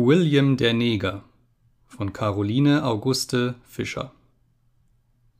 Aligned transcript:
William 0.00 0.56
der 0.56 0.74
Neger 0.74 1.24
von 1.88 2.12
Caroline 2.12 2.84
Auguste 2.84 3.56
Fischer 3.64 4.12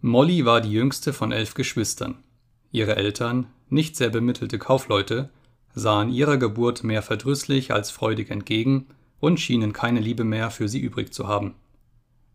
Molly 0.00 0.45
war 0.46 0.61
die 0.61 0.73
jüngste 0.73 1.12
von 1.12 1.31
elf 1.31 1.54
Geschwistern. 1.54 2.16
Ihre 2.72 2.96
Eltern, 2.96 3.46
nicht 3.68 3.94
sehr 3.94 4.10
bemittelte 4.10 4.58
Kaufleute, 4.58 5.30
sahen 5.76 6.10
ihrer 6.10 6.38
Geburt 6.38 6.82
mehr 6.82 7.02
verdrüßlich 7.02 7.72
als 7.72 7.92
freudig 7.92 8.32
entgegen 8.32 8.88
und 9.21 9.39
schienen 9.39 9.73
keine 9.73 10.00
Liebe 10.00 10.25
mehr 10.25 10.50
für 10.50 10.68
sie 10.68 10.80
übrig 10.80 11.12
zu 11.12 11.29
haben. 11.29 11.54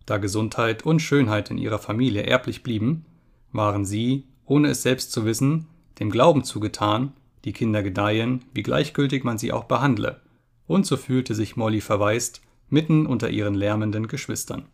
Da 0.06 0.16
Gesundheit 0.16 0.86
und 0.86 1.02
Schönheit 1.02 1.52
in 1.52 1.58
ihrer 1.58 1.80
Familie 1.80 2.22
erblich 2.22 2.64
blieben, 2.64 3.04
waren 3.52 3.84
sie, 3.84 4.24
ohne 4.46 4.70
es 4.70 4.82
selbst 4.82 5.12
zu 5.12 5.26
wissen, 5.26 5.68
dem 6.00 6.10
Glauben 6.10 6.46
zugetan, 6.46 7.12
die 7.44 7.52
Kinder 7.52 7.84
gedeihen, 7.84 8.46
wie 8.54 8.64
gleichgültig 8.64 9.26
man 9.26 9.38
sie 9.38 9.52
auch 9.52 9.66
behandle 9.66 10.23
und 10.68 10.86
so 10.86 10.98
fühlte 10.98 11.36
sich 11.36 11.56
Molly 11.56 11.82
verwaist, 11.82 12.42
mitten 12.70 13.06
unter 13.06 13.30
ihren 13.30 13.56
lärmenden 13.56 14.08
Geschwistern. 14.08 14.66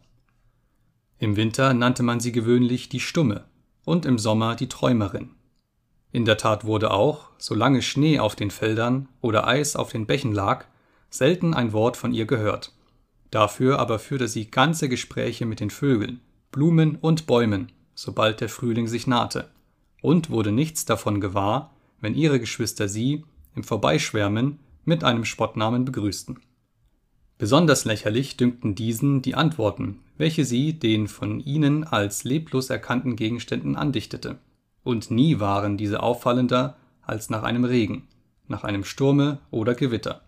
Im 1.17 1.35
Winter 1.35 1.73
nannte 1.73 2.03
man 2.03 2.19
sie 2.19 2.31
gewöhnlich 2.31 2.89
die 2.89 2.99
Stumme 2.99 3.45
und 3.83 4.05
im 4.05 4.17
Sommer 4.17 4.55
die 4.55 4.69
Träumerin. 4.69 5.31
In 6.11 6.25
der 6.25 6.37
Tat 6.37 6.63
wurde 6.65 6.91
auch, 6.91 7.29
solange 7.37 7.81
Schnee 7.81 8.19
auf 8.19 8.35
den 8.35 8.51
Feldern 8.51 9.09
oder 9.21 9.47
Eis 9.47 9.75
auf 9.75 9.91
den 9.91 10.07
Bächen 10.07 10.31
lag, 10.31 10.65
selten 11.09 11.53
ein 11.53 11.73
Wort 11.73 11.97
von 11.97 12.13
ihr 12.13 12.25
gehört. 12.25 12.73
Dafür 13.31 13.79
aber 13.79 13.99
führte 13.99 14.27
sie 14.27 14.49
ganze 14.49 14.89
Gespräche 14.89 15.45
mit 15.45 15.59
den 15.59 15.69
Vögeln, 15.69 16.21
Blumen 16.51 16.95
und 16.95 17.27
Bäumen, 17.27 17.71
sobald 17.93 18.41
der 18.41 18.49
Frühling 18.49 18.87
sich 18.87 19.05
nahte, 19.05 19.49
und 20.01 20.29
wurde 20.29 20.51
nichts 20.51 20.85
davon 20.85 21.21
gewahr, 21.21 21.75
wenn 21.99 22.15
ihre 22.15 22.39
Geschwister 22.39 22.87
sie, 22.87 23.23
im 23.55 23.63
Vorbeischwärmen, 23.63 24.59
mit 24.89 25.05
einem 25.05 25.23
Spottnamen 25.23 25.85
begrüßten. 25.85 26.39
Besonders 27.37 27.85
lächerlich 27.85 28.35
dünkten 28.35 28.75
diesen 28.75 29.21
die 29.21 29.35
Antworten, 29.35 29.99
welche 30.17 30.43
sie 30.43 30.73
den 30.73 31.07
von 31.07 31.39
ihnen 31.39 31.85
als 31.85 32.25
leblos 32.25 32.69
erkannten 32.69 33.15
Gegenständen 33.15 33.77
andichtete, 33.77 34.39
und 34.83 35.11
nie 35.11 35.39
waren 35.39 35.77
diese 35.77 36.01
auffallender 36.03 36.75
als 37.01 37.29
nach 37.29 37.43
einem 37.43 37.63
Regen, 37.63 38.07
nach 38.47 38.63
einem 38.63 38.83
Sturme 38.83 39.39
oder 39.51 39.75
Gewitter. 39.75 40.21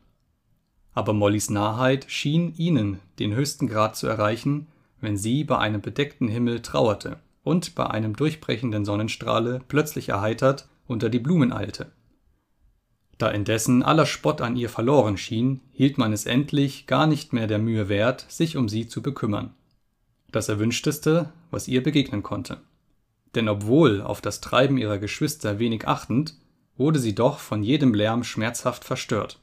Aber 0.94 1.14
Mollys 1.14 1.50
Narrheit 1.50 2.06
schien 2.08 2.54
ihnen 2.56 3.00
den 3.18 3.34
höchsten 3.34 3.68
Grad 3.68 3.96
zu 3.96 4.08
erreichen, 4.08 4.68
wenn 5.00 5.18
sie 5.18 5.44
bei 5.44 5.58
einem 5.58 5.82
bedeckten 5.82 6.28
Himmel 6.28 6.62
trauerte 6.62 7.18
und 7.44 7.74
bei 7.74 7.88
einem 7.88 8.16
durchbrechenden 8.16 8.86
Sonnenstrahle 8.86 9.62
plötzlich 9.68 10.10
erheitert 10.10 10.70
unter 10.86 11.10
die 11.10 11.20
Blumen 11.20 11.52
eilte 11.52 11.92
da 13.22 13.30
indessen 13.30 13.84
aller 13.84 14.06
Spott 14.06 14.42
an 14.42 14.56
ihr 14.56 14.70
verloren 14.70 15.18
schien, 15.18 15.62
hielt 15.74 15.98
man 15.98 16.14
es 16.14 16.26
endlich 16.26 16.88
gar 16.88 17.08
nicht 17.08 17.34
mehr 17.34 17.48
der 17.48 17.60
Mühe 17.60 17.90
wert, 17.90 18.26
sich 18.30 18.58
um 18.58 18.68
sie 18.68 18.88
zu 18.88 19.02
bekümmern. 19.02 19.54
Das 20.32 20.50
Erwünschteste, 20.50 21.32
was 21.52 21.68
ihr 21.68 21.84
begegnen 21.84 22.24
konnte. 22.24 22.58
Denn 23.36 23.48
obwohl 23.48 24.02
auf 24.02 24.22
das 24.22 24.42
Treiben 24.42 24.78
ihrer 24.78 24.98
Geschwister 24.98 25.60
wenig 25.60 25.88
achtend, 25.88 26.36
wurde 26.78 27.00
sie 27.00 27.14
doch 27.14 27.40
von 27.40 27.64
jedem 27.64 27.94
Lärm 27.94 28.24
schmerzhaft 28.24 28.84
verstört. 28.84 29.40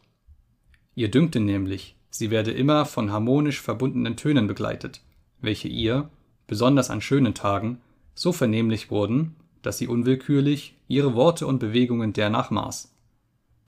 Ihr 0.95 1.11
dünkte 1.11 1.41
nämlich, 1.41 1.95
sie 2.11 2.31
werde 2.31 2.51
immer 2.51 2.85
von 2.85 3.13
harmonisch 3.13 3.61
verbundenen 3.61 4.17
Tönen 4.17 4.47
begleitet, 4.47 5.03
welche 5.41 5.69
ihr, 5.69 6.11
besonders 6.47 6.91
an 6.91 7.01
schönen 7.01 7.35
Tagen, 7.35 7.81
so 8.15 8.33
vernehmlich 8.33 8.91
wurden, 8.91 9.37
dass 9.63 9.79
sie 9.79 9.87
unwillkürlich 9.87 10.75
ihre 10.89 11.15
Worte 11.15 11.47
und 11.47 11.59
Bewegungen 11.61 12.13
der 12.13 12.31
nachmaß 12.31 12.93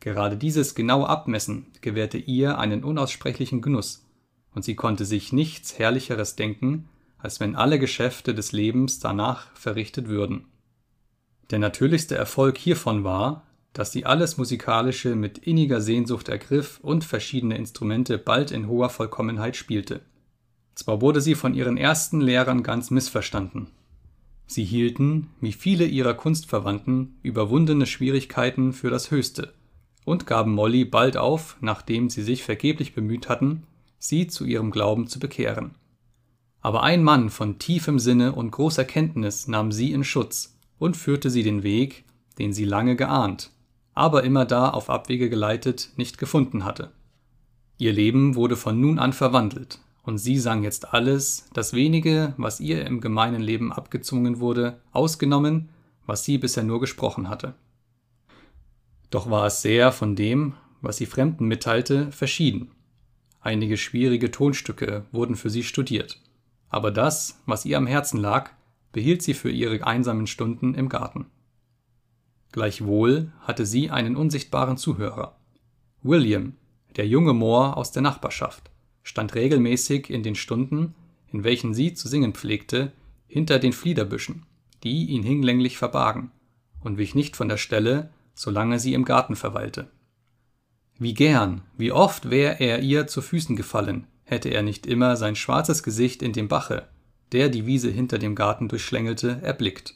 Gerade 0.00 0.38
dieses 0.38 0.74
genaue 0.74 1.08
Abmessen 1.08 1.66
gewährte 1.82 2.16
ihr 2.16 2.58
einen 2.58 2.84
unaussprechlichen 2.84 3.60
Genuss, 3.60 4.06
und 4.54 4.64
sie 4.64 4.74
konnte 4.74 5.04
sich 5.04 5.32
nichts 5.32 5.78
Herrlicheres 5.78 6.36
denken, 6.36 6.88
als 7.18 7.38
wenn 7.38 7.54
alle 7.54 7.78
Geschäfte 7.78 8.34
des 8.34 8.52
Lebens 8.52 8.98
danach 8.98 9.54
verrichtet 9.54 10.08
würden. 10.08 10.46
Der 11.50 11.58
natürlichste 11.58 12.16
Erfolg 12.16 12.56
hiervon 12.56 13.04
war, 13.04 13.46
dass 13.74 13.92
sie 13.92 14.06
alles 14.06 14.38
Musikalische 14.38 15.14
mit 15.14 15.38
inniger 15.38 15.82
Sehnsucht 15.82 16.28
ergriff 16.28 16.80
und 16.82 17.04
verschiedene 17.04 17.56
Instrumente 17.56 18.16
bald 18.16 18.50
in 18.50 18.68
hoher 18.68 18.88
Vollkommenheit 18.88 19.54
spielte. 19.54 20.00
Zwar 20.74 21.02
wurde 21.02 21.20
sie 21.20 21.34
von 21.34 21.54
ihren 21.54 21.76
ersten 21.76 22.20
Lehrern 22.22 22.62
ganz 22.62 22.90
missverstanden. 22.90 23.68
Sie 24.46 24.64
hielten, 24.64 25.28
wie 25.40 25.52
viele 25.52 25.84
ihrer 25.84 26.14
Kunstverwandten, 26.14 27.18
überwundene 27.22 27.86
Schwierigkeiten 27.86 28.72
für 28.72 28.90
das 28.90 29.10
Höchste 29.10 29.52
und 30.04 30.26
gaben 30.26 30.52
Molly 30.52 30.84
bald 30.84 31.16
auf, 31.16 31.56
nachdem 31.60 32.10
sie 32.10 32.22
sich 32.22 32.42
vergeblich 32.42 32.94
bemüht 32.94 33.28
hatten, 33.28 33.64
sie 33.98 34.26
zu 34.26 34.44
ihrem 34.44 34.70
Glauben 34.70 35.06
zu 35.06 35.18
bekehren. 35.18 35.72
Aber 36.62 36.82
ein 36.82 37.02
Mann 37.02 37.30
von 37.30 37.58
tiefem 37.58 37.98
Sinne 37.98 38.32
und 38.32 38.50
großer 38.50 38.84
Kenntnis 38.84 39.48
nahm 39.48 39.72
sie 39.72 39.92
in 39.92 40.04
Schutz 40.04 40.58
und 40.78 40.96
führte 40.96 41.30
sie 41.30 41.42
den 41.42 41.62
Weg, 41.62 42.04
den 42.38 42.52
sie 42.52 42.64
lange 42.64 42.96
geahnt, 42.96 43.50
aber 43.94 44.24
immer 44.24 44.44
da 44.44 44.70
auf 44.70 44.90
Abwege 44.90 45.30
geleitet 45.30 45.90
nicht 45.96 46.18
gefunden 46.18 46.64
hatte. 46.64 46.90
Ihr 47.78 47.92
Leben 47.92 48.34
wurde 48.34 48.56
von 48.56 48.80
nun 48.80 48.98
an 48.98 49.12
verwandelt, 49.12 49.80
und 50.02 50.18
sie 50.18 50.38
sang 50.38 50.62
jetzt 50.62 50.92
alles, 50.92 51.48
das 51.52 51.72
wenige, 51.72 52.34
was 52.36 52.60
ihr 52.60 52.84
im 52.86 53.00
gemeinen 53.00 53.40
Leben 53.40 53.72
abgezwungen 53.72 54.40
wurde, 54.40 54.80
ausgenommen, 54.92 55.68
was 56.06 56.24
sie 56.24 56.38
bisher 56.38 56.64
nur 56.64 56.80
gesprochen 56.80 57.28
hatte. 57.28 57.54
Doch 59.10 59.30
war 59.30 59.46
es 59.46 59.62
sehr 59.62 59.92
von 59.92 60.16
dem, 60.16 60.54
was 60.80 60.96
sie 60.96 61.06
Fremden 61.06 61.46
mitteilte, 61.46 62.10
verschieden. 62.12 62.70
Einige 63.40 63.76
schwierige 63.76 64.30
Tonstücke 64.30 65.06
wurden 65.12 65.34
für 65.34 65.50
sie 65.50 65.62
studiert, 65.62 66.20
aber 66.68 66.90
das, 66.90 67.40
was 67.46 67.64
ihr 67.64 67.76
am 67.76 67.86
Herzen 67.86 68.20
lag, 68.20 68.50
behielt 68.92 69.22
sie 69.22 69.34
für 69.34 69.50
ihre 69.50 69.86
einsamen 69.86 70.26
Stunden 70.26 70.74
im 70.74 70.88
Garten. 70.88 71.26
Gleichwohl 72.52 73.32
hatte 73.40 73.64
sie 73.64 73.90
einen 73.90 74.16
unsichtbaren 74.16 74.76
Zuhörer. 74.76 75.36
William, 76.02 76.54
der 76.96 77.06
junge 77.06 77.32
Moor 77.32 77.76
aus 77.76 77.92
der 77.92 78.02
Nachbarschaft, 78.02 78.70
stand 79.02 79.34
regelmäßig 79.34 80.10
in 80.10 80.22
den 80.22 80.34
Stunden, 80.34 80.94
in 81.32 81.44
welchen 81.44 81.74
sie 81.74 81.94
zu 81.94 82.08
singen 82.08 82.34
pflegte, 82.34 82.92
hinter 83.26 83.58
den 83.58 83.72
Fliederbüschen, 83.72 84.44
die 84.82 85.06
ihn 85.06 85.22
hinlänglich 85.22 85.78
verbargen, 85.78 86.32
und 86.80 86.98
wich 86.98 87.14
nicht 87.14 87.36
von 87.36 87.48
der 87.48 87.58
Stelle, 87.58 88.10
solange 88.40 88.78
sie 88.78 88.94
im 88.94 89.04
Garten 89.04 89.36
verweilte. 89.36 89.90
Wie 90.98 91.12
gern, 91.12 91.60
wie 91.76 91.92
oft 91.92 92.30
wäre 92.30 92.58
er 92.58 92.80
ihr 92.80 93.06
zu 93.06 93.20
Füßen 93.20 93.54
gefallen, 93.54 94.06
hätte 94.24 94.48
er 94.48 94.62
nicht 94.62 94.86
immer 94.86 95.16
sein 95.16 95.36
schwarzes 95.36 95.82
Gesicht 95.82 96.22
in 96.22 96.32
dem 96.32 96.48
Bache, 96.48 96.88
der 97.32 97.50
die 97.50 97.66
Wiese 97.66 97.90
hinter 97.90 98.18
dem 98.18 98.34
Garten 98.34 98.68
durchschlängelte, 98.68 99.40
erblickt. 99.42 99.94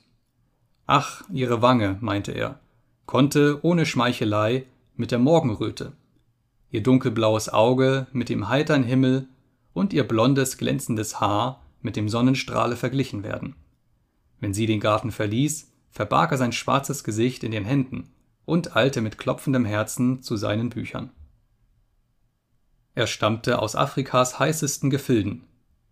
Ach, 0.84 1.22
ihre 1.32 1.62
Wange, 1.62 1.96
meinte 2.02 2.32
er, 2.32 2.60
konnte 3.06 3.60
ohne 3.62 3.86
Schmeichelei 3.86 4.66
mit 4.94 5.10
der 5.10 5.20
Morgenröte, 5.20 5.92
ihr 6.70 6.82
dunkelblaues 6.82 7.48
Auge 7.48 8.08
mit 8.12 8.28
dem 8.28 8.50
heitern 8.50 8.84
Himmel 8.84 9.26
und 9.72 9.94
ihr 9.94 10.06
blondes, 10.06 10.58
glänzendes 10.58 11.18
Haar 11.18 11.62
mit 11.80 11.96
dem 11.96 12.10
Sonnenstrahle 12.10 12.76
verglichen 12.76 13.22
werden. 13.22 13.56
Wenn 14.38 14.52
sie 14.52 14.66
den 14.66 14.80
Garten 14.80 15.12
verließ, 15.12 15.72
verbarg 15.90 16.32
er 16.32 16.36
sein 16.36 16.52
schwarzes 16.52 17.04
Gesicht 17.04 17.42
in 17.42 17.50
den 17.50 17.64
Händen 17.64 18.10
und 18.44 18.76
eilte 18.76 19.00
mit 19.00 19.18
klopfendem 19.18 19.64
Herzen 19.64 20.22
zu 20.22 20.36
seinen 20.36 20.70
Büchern. 20.70 21.10
Er 22.94 23.06
stammte 23.06 23.58
aus 23.58 23.74
Afrikas 23.74 24.38
heißesten 24.38 24.90
Gefilden. 24.90 25.44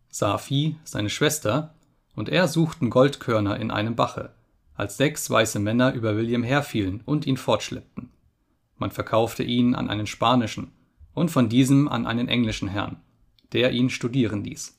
Safi, 0.08 0.76
seine 0.84 1.10
Schwester, 1.10 1.74
und 2.14 2.28
er 2.28 2.46
suchten 2.46 2.90
Goldkörner 2.90 3.58
in 3.58 3.70
einem 3.70 3.96
Bache, 3.96 4.34
als 4.74 4.96
sechs 4.96 5.28
weiße 5.28 5.58
Männer 5.58 5.94
über 5.94 6.16
William 6.16 6.42
herfielen 6.42 7.02
und 7.04 7.26
ihn 7.26 7.36
fortschleppten. 7.36 8.10
Man 8.76 8.90
verkaufte 8.90 9.42
ihn 9.42 9.74
an 9.74 9.88
einen 9.88 10.06
spanischen 10.06 10.72
und 11.14 11.30
von 11.30 11.48
diesem 11.48 11.88
an 11.88 12.06
einen 12.06 12.28
englischen 12.28 12.68
Herrn, 12.68 13.00
der 13.52 13.72
ihn 13.72 13.90
studieren 13.90 14.44
ließ. 14.44 14.78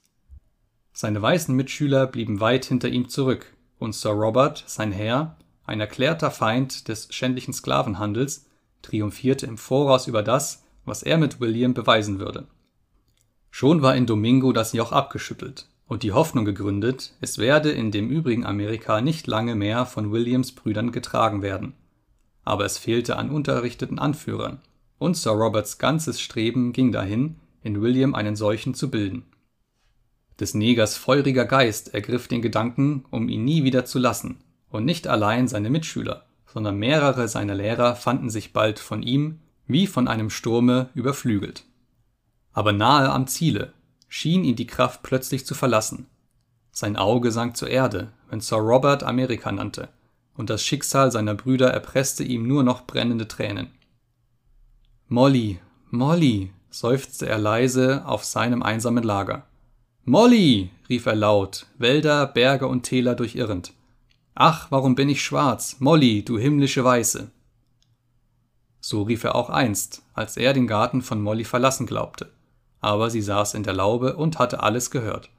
Seine 0.93 1.21
weißen 1.21 1.55
Mitschüler 1.55 2.05
blieben 2.07 2.39
weit 2.39 2.65
hinter 2.65 2.89
ihm 2.89 3.09
zurück, 3.09 3.55
und 3.79 3.95
Sir 3.95 4.11
Robert, 4.11 4.63
sein 4.67 4.91
Herr, 4.91 5.37
ein 5.65 5.79
erklärter 5.79 6.31
Feind 6.31 6.87
des 6.87 7.07
schändlichen 7.11 7.53
Sklavenhandels, 7.53 8.45
triumphierte 8.81 9.45
im 9.45 9.57
Voraus 9.57 10.07
über 10.07 10.23
das, 10.23 10.63
was 10.85 11.03
er 11.03 11.17
mit 11.17 11.39
William 11.39 11.73
beweisen 11.73 12.19
würde. 12.19 12.47
Schon 13.49 13.81
war 13.81 13.95
in 13.95 14.05
Domingo 14.05 14.51
das 14.51 14.73
Joch 14.73 14.91
abgeschüttelt 14.91 15.67
und 15.87 16.03
die 16.03 16.11
Hoffnung 16.11 16.43
gegründet, 16.43 17.13
es 17.21 17.37
werde 17.37 17.71
in 17.71 17.91
dem 17.91 18.09
übrigen 18.09 18.45
Amerika 18.45 18.99
nicht 18.99 19.27
lange 19.27 19.55
mehr 19.55 19.85
von 19.85 20.11
Williams 20.11 20.51
Brüdern 20.51 20.91
getragen 20.91 21.41
werden. 21.41 21.73
Aber 22.43 22.65
es 22.65 22.77
fehlte 22.77 23.15
an 23.15 23.29
unterrichteten 23.29 23.99
Anführern, 23.99 24.59
und 24.97 25.15
Sir 25.15 25.31
Roberts 25.31 25.77
ganzes 25.77 26.19
Streben 26.19 26.73
ging 26.73 26.91
dahin, 26.91 27.35
in 27.61 27.81
William 27.81 28.15
einen 28.15 28.35
solchen 28.35 28.73
zu 28.73 28.89
bilden. 28.89 29.23
Des 30.39 30.53
Negers 30.53 30.97
feuriger 30.97 31.45
Geist 31.45 31.93
ergriff 31.93 32.27
den 32.27 32.41
Gedanken, 32.41 33.05
um 33.11 33.29
ihn 33.29 33.45
nie 33.45 33.63
wieder 33.63 33.85
zu 33.85 33.99
lassen, 33.99 34.37
und 34.73 34.85
nicht 34.85 35.07
allein 35.07 35.47
seine 35.47 35.69
Mitschüler, 35.69 36.25
sondern 36.47 36.77
mehrere 36.77 37.27
seiner 37.27 37.53
Lehrer 37.53 37.95
fanden 37.95 38.31
sich 38.31 38.53
bald 38.53 38.79
von 38.79 39.03
ihm 39.03 39.39
wie 39.67 39.85
von 39.87 40.07
einem 40.07 40.29
Sturme 40.29 40.89
überflügelt. 40.95 41.63
Aber 42.53 42.73
nahe 42.73 43.09
am 43.09 43.27
Ziele 43.27 43.73
schien 44.09 44.43
ihn 44.43 44.55
die 44.55 44.67
Kraft 44.67 45.03
plötzlich 45.03 45.45
zu 45.45 45.53
verlassen. 45.53 46.07
Sein 46.71 46.97
Auge 46.97 47.31
sank 47.31 47.55
zur 47.55 47.69
Erde, 47.69 48.11
wenn 48.29 48.41
Sir 48.41 48.57
Robert 48.57 49.03
Amerika 49.03 49.51
nannte, 49.51 49.89
und 50.35 50.49
das 50.49 50.63
Schicksal 50.63 51.11
seiner 51.11 51.35
Brüder 51.35 51.71
erpresste 51.71 52.23
ihm 52.23 52.47
nur 52.47 52.63
noch 52.63 52.87
brennende 52.87 53.27
Tränen. 53.27 53.69
Molly, 55.07 55.59
Molly, 55.91 56.51
seufzte 56.71 57.27
er 57.27 57.37
leise 57.37 58.03
auf 58.07 58.23
seinem 58.23 58.63
einsamen 58.63 59.03
Lager. 59.03 59.45
Molly, 60.03 60.71
rief 60.89 61.05
er 61.05 61.15
laut, 61.15 61.67
Wälder, 61.77 62.25
Berge 62.25 62.67
und 62.67 62.81
Täler 62.81 63.13
durchirrend. 63.13 63.73
Ach, 64.35 64.71
warum 64.71 64.95
bin 64.95 65.09
ich 65.09 65.23
schwarz, 65.23 65.77
Molly, 65.79 66.25
du 66.25 66.39
himmlische 66.39 66.83
Weiße. 66.83 67.31
So 68.81 69.03
rief 69.03 69.23
er 69.23 69.35
auch 69.35 69.49
einst, 69.49 70.01
als 70.13 70.37
er 70.37 70.53
den 70.53 70.67
Garten 70.67 71.01
von 71.01 71.21
Molly 71.21 71.45
verlassen 71.45 71.85
glaubte, 71.85 72.31
aber 72.81 73.09
sie 73.09 73.21
saß 73.21 73.53
in 73.53 73.63
der 73.63 73.73
Laube 73.73 74.15
und 74.15 74.39
hatte 74.39 74.61
alles 74.61 74.91
gehört. 74.91 75.29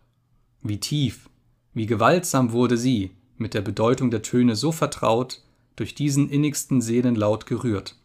Wie 0.63 0.81
tief, 0.81 1.29
wie 1.73 1.87
gewaltsam 1.87 2.53
wurde 2.53 2.79
sie, 2.79 3.11
mit 3.37 3.53
der 3.53 3.63
Bedeutung 3.63 4.11
der 4.11 4.23
Töne 4.23 4.55
so 4.57 4.71
vertraut, 4.71 5.43
durch 5.77 5.95
diesen 5.95 6.31
innigsten 6.31 6.81
Seelenlaut 6.81 7.47
gerührt. 7.47 7.97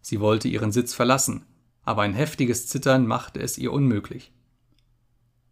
Sie 0.00 0.20
wollte 0.20 0.46
ihren 0.46 0.70
Sitz 0.70 0.94
verlassen, 0.94 1.44
aber 1.82 2.02
ein 2.02 2.14
heftiges 2.14 2.68
Zittern 2.68 3.06
machte 3.06 3.40
es 3.40 3.58
ihr 3.58 3.72
unmöglich. 3.72 4.32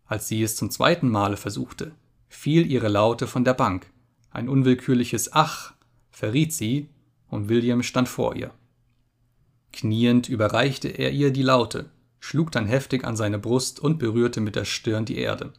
Als 0.07 0.29
sie 0.29 0.43
es 0.43 0.55
zum 0.55 0.71
zweiten 0.71 1.09
Male 1.09 1.37
versuchte, 1.37 1.93
fiel 2.29 2.71
ihre 2.71 2.89
Laute 2.89 3.27
von 3.27 3.45
der 3.45 3.55
Bank. 3.55 3.91
Ein 4.35 4.49
unwillkürliches 4.49 5.33
Ach 5.33 5.75
verriet 6.11 6.53
sie, 6.53 6.89
und 7.29 7.49
William 7.49 7.85
stand 7.85 8.09
vor 8.09 8.35
ihr. 8.35 8.53
Kniend 9.73 10.29
überreichte 10.29 10.89
er 10.89 11.13
ihr 11.13 11.33
die 11.33 11.43
Laute, 11.43 11.91
schlug 12.19 12.51
dann 12.51 12.67
heftig 12.67 13.05
an 13.05 13.17
seine 13.17 13.39
Brust 13.39 13.79
und 13.79 13.99
berührte 13.99 14.41
mit 14.41 14.57
der 14.57 14.65
Stirn 14.65 15.05
die 15.05 15.19
Erde. 15.19 15.53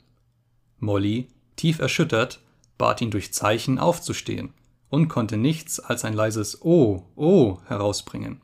Molly, 0.80 1.30
tief 1.56 1.80
erschüttert, 1.80 2.42
bat 2.77 3.00
ihn 3.00 3.12
durch 3.12 3.33
Zeichen 3.33 3.80
aufzustehen 3.80 4.54
und 4.89 5.07
konnte 5.07 5.38
nichts 5.38 5.80
als 5.80 6.04
ein 6.04 6.13
leises 6.13 6.62
Oh, 6.62 7.04
oh 7.16 7.60
herausbringen. 7.68 8.42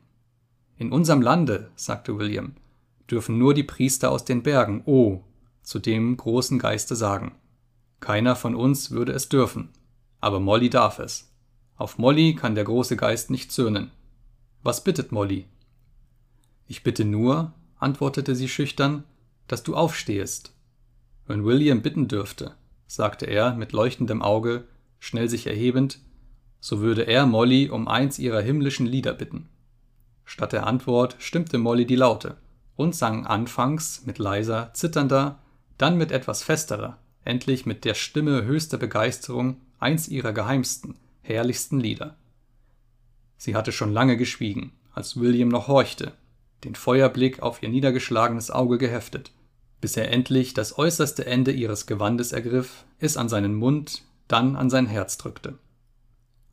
In 0.78 0.92
unserem 0.92 1.20
Lande, 1.20 1.70
sagte 1.76 2.18
William, 2.18 2.54
dürfen 3.10 3.36
nur 3.36 3.52
die 3.52 3.64
Priester 3.64 4.10
aus 4.10 4.24
den 4.24 4.42
Bergen 4.42 4.82
Oh 4.86 5.24
zu 5.62 5.78
dem 5.78 6.16
großen 6.16 6.58
Geiste 6.58 6.96
sagen. 6.96 7.34
Keiner 8.00 8.34
von 8.34 8.54
uns 8.54 8.90
würde 8.90 9.12
es 9.12 9.28
dürfen, 9.28 9.68
aber 10.22 10.40
Molly 10.40 10.70
darf 10.70 10.98
es. 10.98 11.30
Auf 11.76 11.98
Molly 11.98 12.34
kann 12.34 12.54
der 12.54 12.64
große 12.64 12.96
Geist 12.96 13.30
nicht 13.30 13.52
zürnen. 13.52 13.90
Was 14.62 14.82
bittet 14.82 15.12
Molly? 15.12 15.46
Ich 16.66 16.82
bitte 16.82 17.04
nur, 17.04 17.52
antwortete 17.78 18.34
sie 18.34 18.48
schüchtern, 18.48 19.04
dass 19.46 19.62
du 19.62 19.76
aufstehest 19.76 20.54
wenn 21.26 21.44
William 21.44 21.82
bitten 21.82 22.08
dürfte, 22.08 22.54
sagte 22.86 23.26
er 23.26 23.54
mit 23.54 23.72
leuchtendem 23.72 24.22
Auge, 24.22 24.64
schnell 24.98 25.28
sich 25.28 25.46
erhebend, 25.46 25.98
so 26.60 26.80
würde 26.80 27.02
er 27.02 27.26
Molly 27.26 27.70
um 27.70 27.88
eins 27.88 28.18
ihrer 28.18 28.40
himmlischen 28.40 28.86
Lieder 28.86 29.14
bitten. 29.14 29.48
Statt 30.24 30.52
der 30.52 30.66
Antwort 30.66 31.16
stimmte 31.18 31.58
Molly 31.58 31.86
die 31.86 31.96
Laute 31.96 32.36
und 32.76 32.94
sang 32.94 33.26
anfangs 33.26 34.04
mit 34.04 34.18
leiser, 34.18 34.70
zitternder, 34.74 35.38
dann 35.78 35.96
mit 35.96 36.12
etwas 36.12 36.42
festerer, 36.42 36.98
endlich 37.24 37.66
mit 37.66 37.84
der 37.84 37.94
Stimme 37.94 38.44
höchster 38.44 38.78
Begeisterung 38.78 39.56
eins 39.82 40.08
ihrer 40.08 40.32
geheimsten, 40.32 40.94
herrlichsten 41.22 41.80
Lieder. 41.80 42.16
Sie 43.36 43.54
hatte 43.54 43.72
schon 43.72 43.92
lange 43.92 44.16
geschwiegen, 44.16 44.72
als 44.92 45.18
William 45.18 45.48
noch 45.48 45.68
horchte, 45.68 46.12
den 46.64 46.74
Feuerblick 46.74 47.42
auf 47.42 47.62
ihr 47.62 47.68
niedergeschlagenes 47.68 48.50
Auge 48.50 48.78
geheftet, 48.78 49.32
bis 49.80 49.96
er 49.96 50.10
endlich 50.10 50.54
das 50.54 50.78
äußerste 50.78 51.26
Ende 51.26 51.52
ihres 51.52 51.86
Gewandes 51.86 52.32
ergriff, 52.32 52.84
es 52.98 53.16
an 53.16 53.28
seinen 53.28 53.54
Mund, 53.54 54.02
dann 54.28 54.54
an 54.56 54.70
sein 54.70 54.86
Herz 54.86 55.18
drückte. 55.18 55.58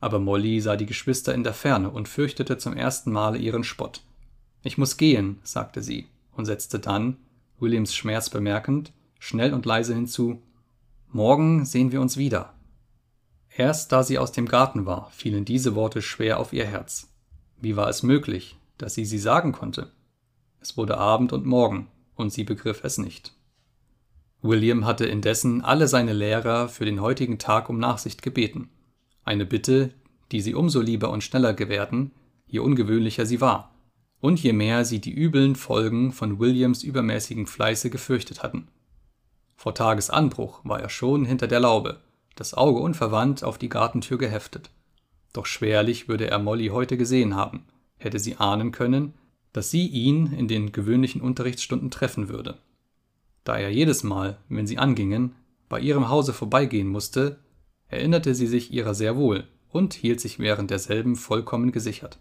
Aber 0.00 0.18
Molly 0.18 0.60
sah 0.60 0.76
die 0.76 0.86
Geschwister 0.86 1.34
in 1.34 1.44
der 1.44 1.54
Ferne 1.54 1.90
und 1.90 2.08
fürchtete 2.08 2.58
zum 2.58 2.76
ersten 2.76 3.12
Male 3.12 3.38
ihren 3.38 3.64
Spott. 3.64 4.02
Ich 4.62 4.78
muss 4.78 4.96
gehen, 4.96 5.38
sagte 5.42 5.82
sie 5.82 6.08
und 6.32 6.46
setzte 6.46 6.78
dann, 6.78 7.16
Williams 7.60 7.94
Schmerz 7.94 8.30
bemerkend, 8.30 8.92
schnell 9.18 9.54
und 9.54 9.66
leise 9.66 9.94
hinzu 9.94 10.42
Morgen 11.12 11.64
sehen 11.64 11.90
wir 11.90 12.00
uns 12.00 12.16
wieder. 12.16 12.54
Erst 13.56 13.92
da 13.92 14.02
sie 14.02 14.18
aus 14.18 14.32
dem 14.32 14.46
Garten 14.46 14.86
war, 14.86 15.10
fielen 15.10 15.44
diese 15.44 15.74
Worte 15.74 16.02
schwer 16.02 16.38
auf 16.38 16.52
ihr 16.52 16.64
Herz. 16.64 17.08
Wie 17.60 17.76
war 17.76 17.88
es 17.88 18.02
möglich, 18.02 18.56
dass 18.78 18.94
sie 18.94 19.04
sie 19.04 19.18
sagen 19.18 19.52
konnte? 19.52 19.90
Es 20.60 20.76
wurde 20.76 20.98
Abend 20.98 21.32
und 21.32 21.46
Morgen, 21.46 21.88
und 22.14 22.32
sie 22.32 22.44
begriff 22.44 22.84
es 22.84 22.98
nicht. 22.98 23.32
William 24.42 24.86
hatte 24.86 25.06
indessen 25.06 25.62
alle 25.62 25.88
seine 25.88 26.12
Lehrer 26.12 26.68
für 26.68 26.84
den 26.84 27.00
heutigen 27.00 27.38
Tag 27.38 27.68
um 27.68 27.78
Nachsicht 27.78 28.22
gebeten, 28.22 28.70
eine 29.24 29.44
Bitte, 29.44 29.92
die 30.32 30.40
sie 30.40 30.54
umso 30.54 30.80
lieber 30.80 31.10
und 31.10 31.22
schneller 31.22 31.52
gewährten, 31.52 32.12
je 32.46 32.60
ungewöhnlicher 32.60 33.26
sie 33.26 33.40
war, 33.40 33.74
und 34.20 34.42
je 34.42 34.52
mehr 34.52 34.84
sie 34.84 35.00
die 35.00 35.12
übeln 35.12 35.56
Folgen 35.56 36.12
von 36.12 36.38
Williams 36.38 36.82
übermäßigem 36.82 37.46
Fleiße 37.46 37.90
gefürchtet 37.90 38.42
hatten. 38.42 38.68
Vor 39.56 39.74
Tagesanbruch 39.74 40.60
war 40.64 40.80
er 40.80 40.88
schon 40.88 41.24
hinter 41.24 41.46
der 41.46 41.60
Laube, 41.60 42.00
das 42.36 42.54
Auge 42.54 42.80
unverwandt 42.80 43.44
auf 43.44 43.58
die 43.58 43.68
Gartentür 43.68 44.18
geheftet. 44.18 44.70
Doch 45.32 45.46
schwerlich 45.46 46.08
würde 46.08 46.28
er 46.28 46.38
Molly 46.38 46.68
heute 46.68 46.96
gesehen 46.96 47.34
haben, 47.34 47.64
hätte 47.96 48.18
sie 48.18 48.36
ahnen 48.36 48.72
können, 48.72 49.14
dass 49.52 49.70
sie 49.70 49.86
ihn 49.86 50.32
in 50.32 50.48
den 50.48 50.72
gewöhnlichen 50.72 51.20
Unterrichtsstunden 51.20 51.90
treffen 51.90 52.28
würde. 52.28 52.58
Da 53.44 53.56
er 53.56 53.70
jedes 53.70 54.02
Mal, 54.02 54.38
wenn 54.48 54.66
sie 54.66 54.78
angingen, 54.78 55.34
bei 55.68 55.80
ihrem 55.80 56.08
Hause 56.08 56.32
vorbeigehen 56.32 56.88
musste, 56.88 57.38
erinnerte 57.88 58.34
sie 58.34 58.46
sich 58.46 58.72
ihrer 58.72 58.94
sehr 58.94 59.16
wohl 59.16 59.46
und 59.68 59.94
hielt 59.94 60.20
sich 60.20 60.38
während 60.38 60.70
derselben 60.70 61.16
vollkommen 61.16 61.72
gesichert. 61.72 62.18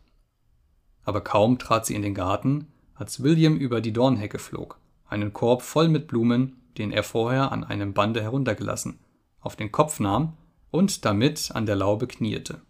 Aber 1.03 1.21
kaum 1.21 1.57
trat 1.57 1.85
sie 1.85 1.95
in 1.95 2.01
den 2.01 2.13
Garten, 2.13 2.67
als 2.93 3.23
William 3.23 3.55
über 3.57 3.81
die 3.81 3.93
Dornhecke 3.93 4.39
flog, 4.39 4.77
einen 5.07 5.33
Korb 5.33 5.61
voll 5.61 5.87
mit 5.87 6.07
Blumen, 6.07 6.57
den 6.77 6.91
er 6.91 7.03
vorher 7.03 7.51
an 7.51 7.63
einem 7.63 7.93
Bande 7.93 8.21
heruntergelassen, 8.21 8.99
auf 9.41 9.55
den 9.55 9.71
Kopf 9.71 9.99
nahm 9.99 10.33
und 10.71 11.05
damit 11.05 11.51
an 11.53 11.65
der 11.65 11.75
Laube 11.75 12.07
kniete. 12.07 12.61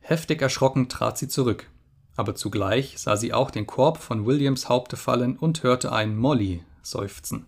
Heftig 0.00 0.40
erschrocken 0.40 0.88
trat 0.88 1.18
sie 1.18 1.28
zurück, 1.28 1.70
aber 2.16 2.34
zugleich 2.34 2.98
sah 2.98 3.16
sie 3.16 3.32
auch 3.32 3.50
den 3.50 3.66
Korb 3.66 3.98
von 3.98 4.26
Williams 4.26 4.68
Haupte 4.68 4.96
fallen 4.96 5.36
und 5.36 5.62
hörte 5.62 5.92
ein 5.92 6.16
Molly 6.16 6.62
seufzen. 6.82 7.46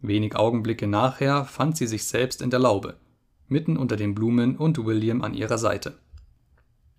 Wenig 0.00 0.36
Augenblicke 0.36 0.86
nachher 0.86 1.44
fand 1.44 1.76
sie 1.76 1.86
sich 1.86 2.04
selbst 2.04 2.40
in 2.40 2.50
der 2.50 2.60
Laube, 2.60 2.96
mitten 3.48 3.76
unter 3.76 3.96
den 3.96 4.14
Blumen 4.14 4.56
und 4.56 4.84
William 4.84 5.22
an 5.22 5.34
ihrer 5.34 5.58
Seite. 5.58 5.98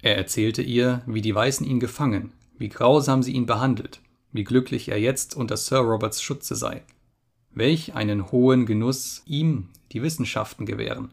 Er 0.01 0.17
erzählte 0.17 0.61
ihr, 0.61 1.01
wie 1.05 1.21
die 1.21 1.33
Weißen 1.33 1.65
ihn 1.65 1.79
gefangen, 1.79 2.33
wie 2.57 2.69
grausam 2.69 3.23
sie 3.23 3.33
ihn 3.33 3.45
behandelt, 3.45 4.01
wie 4.31 4.43
glücklich 4.43 4.89
er 4.89 4.99
jetzt 4.99 5.35
unter 5.35 5.57
Sir 5.57 5.79
Roberts 5.79 6.21
Schutze 6.21 6.55
sei, 6.55 6.83
welch 7.53 7.95
einen 7.95 8.31
hohen 8.31 8.65
Genuss 8.65 9.23
ihm 9.25 9.69
die 9.91 10.01
Wissenschaften 10.01 10.65
gewähren 10.65 11.11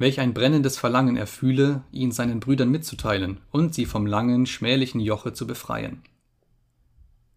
welch 0.00 0.18
ein 0.18 0.32
brennendes 0.32 0.78
Verlangen 0.78 1.18
er 1.18 1.26
fühle, 1.26 1.84
ihn 1.92 2.10
seinen 2.10 2.40
Brüdern 2.40 2.70
mitzuteilen 2.70 3.38
und 3.50 3.74
sie 3.74 3.84
vom 3.84 4.06
langen, 4.06 4.46
schmählichen 4.46 4.98
Joche 4.98 5.34
zu 5.34 5.46
befreien. 5.46 6.02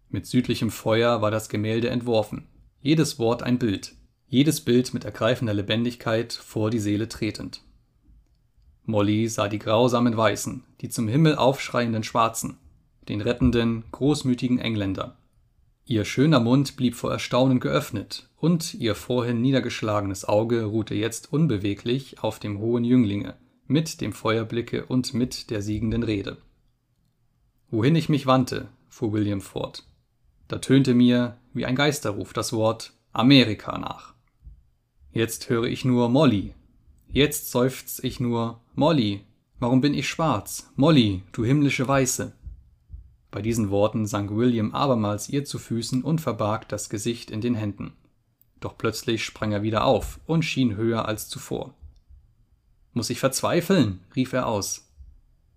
Mit 0.09 0.27
südlichem 0.27 0.71
Feuer 0.71 1.21
war 1.21 1.29
das 1.29 1.49
Gemälde 1.49 1.89
entworfen, 1.89 2.47
jedes 2.81 3.19
Wort 3.19 3.43
ein 3.43 3.59
Bild, 3.59 3.95
jedes 4.29 4.61
Bild 4.61 4.93
mit 4.93 5.03
ergreifender 5.03 5.53
Lebendigkeit 5.53 6.31
vor 6.31 6.69
die 6.69 6.79
Seele 6.79 7.09
tretend. 7.09 7.61
Molly 8.85 9.27
sah 9.27 9.49
die 9.49 9.59
grausamen 9.59 10.15
Weißen, 10.15 10.63
die 10.79 10.87
zum 10.87 11.09
Himmel 11.09 11.35
aufschreienden 11.35 12.03
Schwarzen, 12.03 12.55
den 13.09 13.19
rettenden, 13.19 13.83
großmütigen 13.91 14.59
Engländer, 14.59 15.17
Ihr 15.85 16.05
schöner 16.05 16.39
Mund 16.39 16.77
blieb 16.77 16.95
vor 16.95 17.11
Erstaunen 17.11 17.59
geöffnet, 17.59 18.29
und 18.37 18.73
ihr 18.73 18.95
vorhin 18.95 19.41
niedergeschlagenes 19.41 20.25
Auge 20.25 20.63
ruhte 20.63 20.95
jetzt 20.95 21.31
unbeweglich 21.33 22.23
auf 22.23 22.39
dem 22.39 22.59
hohen 22.59 22.85
Jünglinge, 22.85 23.35
mit 23.67 23.99
dem 23.99 24.13
Feuerblicke 24.13 24.85
und 24.85 25.13
mit 25.13 25.49
der 25.49 25.61
siegenden 25.61 26.03
Rede. 26.03 26.37
Wohin 27.69 27.95
ich 27.95 28.07
mich 28.07 28.25
wandte, 28.25 28.69
fuhr 28.87 29.11
William 29.11 29.41
fort, 29.41 29.85
da 30.47 30.59
tönte 30.59 30.93
mir 30.93 31.37
wie 31.53 31.65
ein 31.65 31.75
Geisterruf 31.75 32.31
das 32.31 32.53
Wort 32.53 32.93
Amerika 33.11 33.77
nach. 33.77 34.13
Jetzt 35.11 35.49
höre 35.49 35.65
ich 35.65 35.85
nur 35.85 36.09
Molly. 36.09 36.53
Jetzt 37.09 37.51
seufz 37.51 37.99
ich 37.99 38.19
nur 38.19 38.61
Molly. 38.73 39.21
Warum 39.59 39.81
bin 39.81 39.93
ich 39.93 40.09
schwarz? 40.09 40.71
Molly, 40.75 41.23
du 41.31 41.45
himmlische 41.45 41.87
Weiße. 41.87 42.33
Bei 43.33 43.41
diesen 43.41 43.71
Worten 43.71 44.05
sank 44.05 44.29
William 44.29 44.75
abermals 44.75 45.27
ihr 45.27 45.43
zu 45.43 45.57
Füßen 45.57 46.03
und 46.03 46.21
verbarg 46.21 46.69
das 46.69 46.87
Gesicht 46.87 47.31
in 47.31 47.41
den 47.41 47.55
Händen. 47.55 47.93
Doch 48.59 48.77
plötzlich 48.77 49.25
sprang 49.25 49.51
er 49.51 49.63
wieder 49.63 49.85
auf 49.85 50.19
und 50.27 50.45
schien 50.45 50.75
höher 50.75 51.07
als 51.07 51.29
zuvor. 51.29 51.73
Muss 52.93 53.09
ich 53.09 53.19
verzweifeln? 53.19 54.01
rief 54.15 54.33
er 54.33 54.45
aus. 54.45 54.87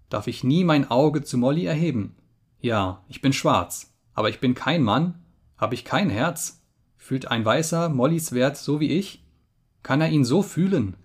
Darf 0.09 0.26
ich 0.26 0.42
nie 0.42 0.64
mein 0.64 0.90
Auge 0.90 1.23
zu 1.23 1.37
Molly 1.37 1.66
erheben? 1.66 2.16
Ja, 2.62 3.04
ich 3.11 3.21
bin 3.21 3.35
schwarz, 3.35 3.92
aber 4.14 4.30
ich 4.30 4.40
bin 4.40 4.54
kein 4.54 4.83
Mann 4.83 5.23
Habe 5.59 5.75
ich 5.75 5.85
kein 5.85 6.09
Herz? 6.09 6.62
Fühlt 6.97 7.30
ein 7.30 7.45
Weißer 7.45 7.90
Mollys 7.90 8.33
Wert 8.33 8.56
so 8.56 8.80
wie 8.80 8.92
ich? 8.92 9.23
Kann 9.83 10.00
er 10.00 10.09
ihn 10.09 10.25
so 10.25 10.42
fühlen? 10.42 10.97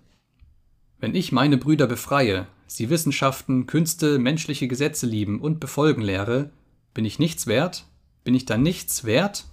Wenn 1.00 1.16
ich 1.16 1.34
meine 1.34 1.58
Brüder 1.58 1.88
befreie, 1.88 2.48
sie 2.66 2.90
Wissenschaften, 2.90 3.68
Künste, 3.68 4.20
menschliche 4.20 4.70
Gesetze 4.70 5.06
lieben 5.06 5.42
und 5.42 5.60
befolgen 5.60 6.02
lehre, 6.02 6.50
bin 6.94 7.06
ich 7.06 7.20
nichts 7.20 7.48
wert? 7.48 7.86
Bin 8.24 8.36
ich 8.36 8.46
dann 8.46 8.62
nichts 8.62 9.04
wert? 9.04 9.46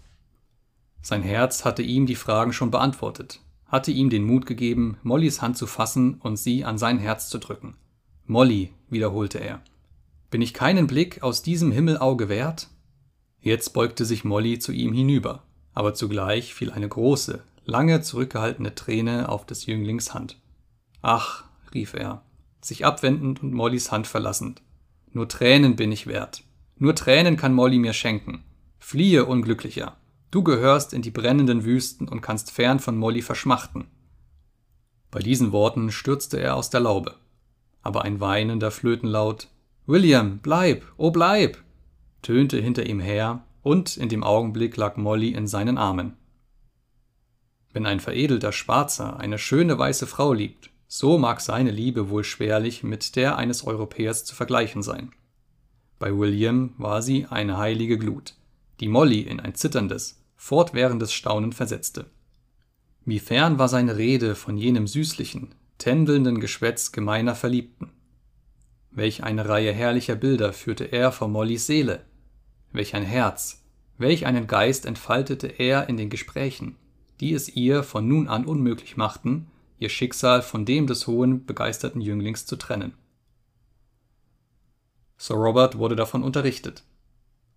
Sein 1.00 1.22
Herz 1.22 1.64
hatte 1.64 1.82
ihm 1.82 2.06
die 2.06 2.16
Fragen 2.16 2.52
schon 2.52 2.70
beantwortet, 2.70 3.40
hatte 3.66 3.90
ihm 3.90 4.10
den 4.10 4.24
Mut 4.24 4.46
gegeben, 4.46 4.98
Mollys 5.02 5.40
Hand 5.40 5.56
zu 5.56 5.66
fassen 5.66 6.14
und 6.14 6.36
sie 6.36 6.64
an 6.64 6.78
sein 6.78 6.98
Herz 6.98 7.28
zu 7.28 7.38
drücken. 7.38 7.76
Molly, 8.26 8.72
wiederholte 8.90 9.38
er, 9.38 9.62
bin 10.30 10.42
ich 10.42 10.52
keinen 10.52 10.86
Blick 10.86 11.22
aus 11.22 11.42
diesem 11.42 11.72
Himmelauge 11.72 12.28
wert? 12.28 12.68
Jetzt 13.40 13.72
beugte 13.72 14.04
sich 14.04 14.24
Molly 14.24 14.58
zu 14.58 14.72
ihm 14.72 14.92
hinüber, 14.92 15.42
aber 15.72 15.94
zugleich 15.94 16.52
fiel 16.52 16.70
eine 16.70 16.88
große, 16.88 17.42
lange 17.64 18.02
zurückgehaltene 18.02 18.74
Träne 18.74 19.30
auf 19.30 19.46
des 19.46 19.64
Jünglings 19.64 20.12
Hand. 20.12 20.36
Ach, 21.00 21.44
rief 21.72 21.94
er, 21.94 22.22
sich 22.60 22.84
abwendend 22.84 23.42
und 23.42 23.54
Mollys 23.54 23.90
Hand 23.90 24.06
verlassend. 24.06 24.60
Nur 25.12 25.28
Tränen 25.28 25.76
bin 25.76 25.92
ich 25.92 26.06
wert. 26.06 26.42
Nur 26.78 26.94
Tränen 26.94 27.36
kann 27.36 27.54
Molly 27.54 27.78
mir 27.78 27.92
schenken. 27.92 28.44
Fliehe, 28.78 29.24
Unglücklicher. 29.26 29.96
Du 30.30 30.42
gehörst 30.42 30.92
in 30.92 31.02
die 31.02 31.10
brennenden 31.10 31.64
Wüsten 31.64 32.08
und 32.08 32.20
kannst 32.20 32.50
fern 32.50 32.78
von 32.78 32.96
Molly 32.96 33.22
verschmachten. 33.22 33.86
Bei 35.10 35.20
diesen 35.20 35.52
Worten 35.52 35.90
stürzte 35.90 36.38
er 36.38 36.54
aus 36.56 36.70
der 36.70 36.80
Laube. 36.80 37.14
Aber 37.82 38.02
ein 38.02 38.20
weinender 38.20 38.70
Flötenlaut 38.70 39.48
William, 39.86 40.38
bleib, 40.42 40.84
oh 40.98 41.10
bleib, 41.10 41.56
tönte 42.20 42.58
hinter 42.58 42.84
ihm 42.84 43.00
her, 43.00 43.42
und 43.62 43.96
in 43.96 44.10
dem 44.10 44.22
Augenblick 44.22 44.76
lag 44.76 44.96
Molly 44.96 45.30
in 45.30 45.46
seinen 45.46 45.78
Armen. 45.78 46.16
Wenn 47.72 47.86
ein 47.86 48.00
veredelter 48.00 48.52
Schwarzer 48.52 49.18
eine 49.18 49.38
schöne 49.38 49.78
weiße 49.78 50.06
Frau 50.06 50.34
liebt, 50.34 50.70
so 50.86 51.16
mag 51.16 51.40
seine 51.40 51.70
Liebe 51.70 52.10
wohl 52.10 52.24
schwerlich 52.24 52.82
mit 52.82 53.16
der 53.16 53.36
eines 53.36 53.66
Europäers 53.66 54.24
zu 54.24 54.34
vergleichen 54.34 54.82
sein. 54.82 55.12
Bei 55.98 56.16
William 56.16 56.74
war 56.78 57.02
sie 57.02 57.26
eine 57.26 57.58
heilige 57.58 57.98
Glut, 57.98 58.34
die 58.80 58.88
Molly 58.88 59.20
in 59.20 59.40
ein 59.40 59.54
zitterndes, 59.54 60.22
fortwährendes 60.36 61.12
Staunen 61.12 61.52
versetzte. 61.52 62.06
Wie 63.04 63.18
fern 63.18 63.58
war 63.58 63.68
seine 63.68 63.96
Rede 63.96 64.34
von 64.34 64.56
jenem 64.56 64.86
süßlichen, 64.86 65.54
tändelnden 65.78 66.40
Geschwätz 66.40 66.92
gemeiner 66.92 67.34
Verliebten. 67.34 67.90
Welch 68.90 69.24
eine 69.24 69.48
Reihe 69.48 69.72
herrlicher 69.72 70.14
Bilder 70.14 70.52
führte 70.52 70.84
er 70.84 71.10
vor 71.12 71.28
Mollys 71.28 71.66
Seele. 71.66 72.04
Welch 72.72 72.94
ein 72.94 73.04
Herz, 73.04 73.64
welch 73.96 74.26
einen 74.26 74.46
Geist 74.46 74.86
entfaltete 74.86 75.46
er 75.46 75.88
in 75.88 75.96
den 75.96 76.10
Gesprächen, 76.10 76.76
die 77.20 77.32
es 77.32 77.48
ihr 77.48 77.82
von 77.82 78.06
nun 78.06 78.28
an 78.28 78.44
unmöglich 78.44 78.96
machten, 78.96 79.46
ihr 79.78 79.88
Schicksal 79.88 80.42
von 80.42 80.64
dem 80.64 80.86
des 80.86 81.06
hohen, 81.06 81.44
begeisterten 81.46 82.00
Jünglings 82.00 82.46
zu 82.46 82.56
trennen. 82.56 82.92
Sir 85.18 85.34
Robert 85.34 85.78
wurde 85.78 85.96
davon 85.96 86.22
unterrichtet. 86.22 86.84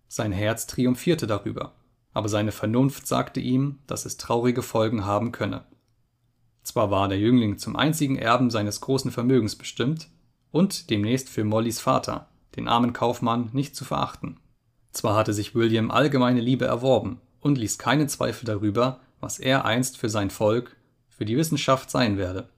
Sein 0.08 0.32
Herz 0.32 0.66
triumphierte 0.66 1.26
darüber, 1.26 1.72
aber 2.12 2.28
seine 2.28 2.52
Vernunft 2.52 3.06
sagte 3.06 3.40
ihm, 3.40 3.78
dass 3.86 4.04
es 4.04 4.16
traurige 4.16 4.62
Folgen 4.62 5.06
haben 5.06 5.32
könne. 5.32 5.64
Zwar 6.64 6.90
war 6.90 7.08
der 7.08 7.18
Jüngling 7.18 7.58
zum 7.58 7.76
einzigen 7.76 8.16
Erben 8.16 8.50
seines 8.50 8.80
großen 8.80 9.10
Vermögens 9.10 9.56
bestimmt 9.56 10.08
und 10.50 10.90
demnächst 10.90 11.28
für 11.28 11.44
Mollys 11.44 11.80
Vater, 11.80 12.28
den 12.56 12.68
armen 12.68 12.92
Kaufmann, 12.92 13.48
nicht 13.52 13.74
zu 13.74 13.84
verachten. 13.84 14.38
Zwar 14.90 15.16
hatte 15.16 15.32
sich 15.32 15.54
William 15.54 15.90
allgemeine 15.90 16.40
Liebe 16.40 16.66
erworben 16.66 17.20
und 17.40 17.58
ließ 17.58 17.78
keinen 17.78 18.08
Zweifel 18.08 18.44
darüber, 18.44 19.00
was 19.20 19.38
er 19.38 19.64
einst 19.64 19.96
für 19.96 20.08
sein 20.08 20.30
Volk, 20.30 20.76
für 21.08 21.24
die 21.24 21.36
Wissenschaft 21.36 21.90
sein 21.90 22.18
werde. 22.18 22.48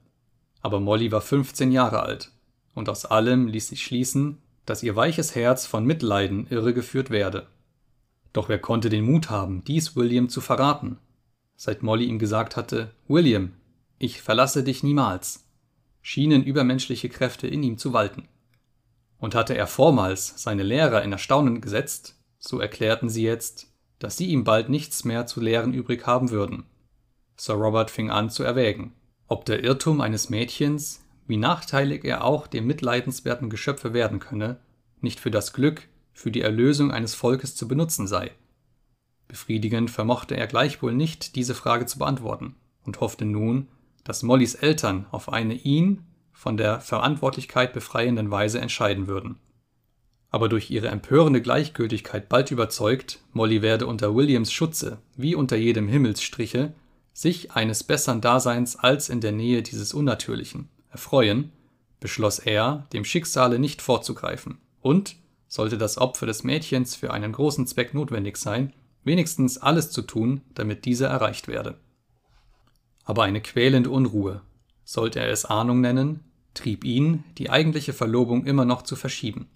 Aber 0.61 0.79
Molly 0.79 1.11
war 1.11 1.21
15 1.21 1.71
Jahre 1.71 2.01
alt, 2.01 2.31
und 2.73 2.89
aus 2.89 3.05
allem 3.05 3.47
ließ 3.47 3.69
sich 3.69 3.83
schließen, 3.83 4.39
dass 4.65 4.83
ihr 4.83 4.95
weiches 4.95 5.35
Herz 5.35 5.65
von 5.65 5.85
Mitleiden 5.85 6.47
irregeführt 6.49 7.09
werde. 7.09 7.47
Doch 8.33 8.49
wer 8.49 8.59
konnte 8.59 8.89
den 8.89 9.05
Mut 9.05 9.29
haben, 9.29 9.63
dies 9.63 9.95
William 9.95 10.27
zu 10.27 10.41
verraten? 10.41 10.97
Seit 11.55 11.83
Molly 11.83 12.05
ihm 12.05 12.19
gesagt 12.19 12.57
hatte, 12.57 12.91
William, 13.07 13.53
ich 13.97 14.21
verlasse 14.21 14.63
dich 14.63 14.83
niemals, 14.83 15.45
schienen 16.01 16.43
übermenschliche 16.43 17.07
Kräfte 17.07 17.47
in 17.47 17.63
ihm 17.63 17.77
zu 17.77 17.93
walten. 17.93 18.27
Und 19.17 19.35
hatte 19.35 19.55
er 19.55 19.67
vormals 19.67 20.33
seine 20.35 20.63
Lehrer 20.63 21.01
in 21.03 21.13
Erstaunen 21.13 21.61
gesetzt, 21.61 22.15
so 22.37 22.59
erklärten 22.59 23.09
sie 23.09 23.23
jetzt, 23.23 23.67
dass 23.99 24.17
sie 24.17 24.27
ihm 24.27 24.43
bald 24.43 24.69
nichts 24.69 25.05
mehr 25.05 25.25
zu 25.25 25.39
lehren 25.39 25.73
übrig 25.73 26.05
haben 26.05 26.29
würden. 26.29 26.65
Sir 27.37 27.53
Robert 27.53 27.89
fing 27.89 28.09
an 28.09 28.29
zu 28.29 28.43
erwägen, 28.43 28.93
ob 29.27 29.45
der 29.45 29.63
Irrtum 29.63 30.01
eines 30.01 30.29
Mädchens, 30.29 31.04
wie 31.27 31.37
nachteilig 31.37 32.03
er 32.05 32.23
auch 32.23 32.47
dem 32.47 32.67
mitleidenswerten 32.67 33.49
Geschöpfe 33.49 33.93
werden 33.93 34.19
könne, 34.19 34.57
nicht 35.01 35.19
für 35.19 35.31
das 35.31 35.53
Glück, 35.53 35.87
für 36.13 36.31
die 36.31 36.41
Erlösung 36.41 36.91
eines 36.91 37.15
Volkes 37.15 37.55
zu 37.55 37.67
benutzen 37.67 38.07
sei. 38.07 38.31
Befriedigend 39.27 39.89
vermochte 39.89 40.37
er 40.37 40.47
gleichwohl 40.47 40.93
nicht, 40.93 41.35
diese 41.35 41.55
Frage 41.55 41.85
zu 41.87 41.99
beantworten 41.99 42.55
und 42.83 43.01
hoffte 43.01 43.25
nun, 43.25 43.67
dass 44.03 44.23
Mollys 44.23 44.55
Eltern 44.55 45.07
auf 45.11 45.31
eine 45.33 45.55
ihn 45.55 46.03
von 46.31 46.57
der 46.57 46.79
Verantwortlichkeit 46.79 47.73
befreienden 47.73 48.29
Weise 48.29 48.59
entscheiden 48.59 49.07
würden. 49.07 49.37
Aber 50.29 50.47
durch 50.47 50.69
ihre 50.69 50.89
empörende 50.89 51.41
Gleichgültigkeit 51.41 52.29
bald 52.29 52.51
überzeugt, 52.51 53.19
Molly 53.31 53.61
werde 53.61 53.87
unter 53.87 54.13
Williams 54.15 54.51
Schutze, 54.51 54.99
wie 55.15 55.33
unter 55.33 55.55
jedem 55.55 55.87
Himmelsstriche, 55.87 56.73
sich 57.13 57.53
eines 57.53 57.83
bessern 57.83 58.21
Daseins 58.21 58.75
als 58.75 59.09
in 59.09 59.21
der 59.21 59.31
Nähe 59.31 59.63
dieses 59.63 59.93
Unnatürlichen 59.93 60.69
erfreuen, 60.95 61.51
beschloss 61.99 62.39
er, 62.39 62.87
dem 62.93 63.05
Schicksale 63.05 63.59
nicht 63.59 63.81
vorzugreifen 63.81 64.57
und, 64.81 65.15
sollte 65.47 65.77
das 65.77 65.97
Opfer 65.97 66.25
des 66.25 66.43
Mädchens 66.43 66.95
für 66.95 67.13
einen 67.13 67.31
großen 67.31 67.67
Zweck 67.67 67.93
notwendig 67.93 68.37
sein, 68.37 68.73
wenigstens 69.03 69.57
alles 69.57 69.91
zu 69.91 70.01
tun, 70.01 70.41
damit 70.53 70.85
dieser 70.85 71.07
erreicht 71.07 71.47
werde. 71.47 71.77
Aber 73.03 73.23
eine 73.23 73.41
quälende 73.41 73.89
Unruhe, 73.89 74.41
sollte 74.83 75.19
er 75.19 75.29
es 75.29 75.45
Ahnung 75.45 75.81
nennen, 75.81 76.23
trieb 76.53 76.83
ihn, 76.83 77.23
die 77.37 77.49
eigentliche 77.49 77.93
Verlobung 77.93 78.45
immer 78.45 78.65
noch 78.65 78.81
zu 78.81 78.95
verschieben. 78.95 79.47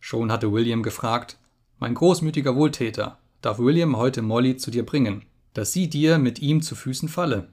Schon 0.00 0.32
hatte 0.32 0.52
William 0.52 0.82
gefragt, 0.82 1.38
mein 1.78 1.94
großmütiger 1.94 2.56
Wohltäter, 2.56 3.18
darf 3.40 3.58
William 3.58 3.96
heute 3.96 4.22
Molly 4.22 4.56
zu 4.56 4.70
dir 4.70 4.84
bringen? 4.84 5.24
dass 5.54 5.72
sie 5.72 5.88
dir 5.88 6.18
mit 6.18 6.40
ihm 6.40 6.62
zu 6.62 6.74
Füßen 6.74 7.08
falle. 7.08 7.48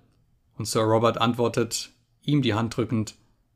Und 0.57 0.65
Sir 0.65 0.81
Robert 0.81 1.19
antwortet, 1.19 1.91
ihm 2.29 2.41
die 2.41 2.53
Hand 2.53 2.77
drückend, 2.77 3.15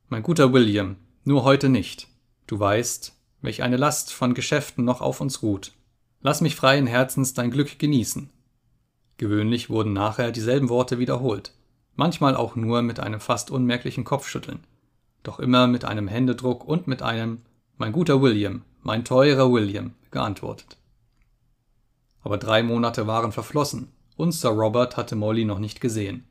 Mein 0.09 0.23
guter 0.23 0.51
William, 0.51 0.97
nur 1.23 1.43
heute 1.43 1.69
nicht. 1.69 2.07
Du 2.47 2.59
weißt, 2.59 3.15
welch 3.41 3.63
eine 3.63 3.77
Last 3.77 4.11
von 4.11 4.33
Geschäften 4.33 4.83
noch 4.83 5.01
auf 5.01 5.21
uns 5.21 5.41
ruht. 5.41 5.71
Lass 6.21 6.41
mich 6.41 6.55
freien 6.55 6.87
Herzens 6.87 7.33
dein 7.33 7.51
Glück 7.51 7.79
genießen. 7.79 8.29
Gewöhnlich 9.17 9.69
wurden 9.69 9.93
nachher 9.93 10.31
dieselben 10.31 10.69
Worte 10.69 10.99
wiederholt, 10.99 11.53
manchmal 11.95 12.35
auch 12.35 12.55
nur 12.55 12.81
mit 12.81 12.99
einem 12.99 13.19
fast 13.19 13.51
unmerklichen 13.51 14.03
Kopfschütteln, 14.03 14.59
doch 15.21 15.39
immer 15.39 15.67
mit 15.67 15.85
einem 15.85 16.07
Händedruck 16.07 16.67
und 16.67 16.87
mit 16.87 17.01
einem 17.01 17.41
Mein 17.77 17.91
guter 17.91 18.21
William, 18.21 18.63
mein 18.81 19.05
teurer 19.05 19.51
William 19.51 19.93
geantwortet. 20.11 20.77
Aber 22.21 22.37
drei 22.37 22.63
Monate 22.63 23.07
waren 23.07 23.31
verflossen, 23.31 23.91
und 24.15 24.31
Sir 24.31 24.51
Robert 24.51 24.97
hatte 24.97 25.15
Molly 25.15 25.45
noch 25.45 25.59
nicht 25.59 25.81
gesehen. 25.81 26.23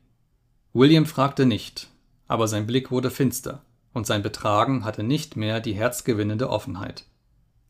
William 0.73 1.05
fragte 1.05 1.45
nicht, 1.45 1.89
aber 2.27 2.47
sein 2.47 2.65
Blick 2.65 2.91
wurde 2.91 3.09
finster, 3.09 3.63
und 3.93 4.07
sein 4.07 4.23
Betragen 4.23 4.85
hatte 4.85 5.03
nicht 5.03 5.35
mehr 5.35 5.59
die 5.59 5.73
herzgewinnende 5.73 6.49
Offenheit. 6.49 7.05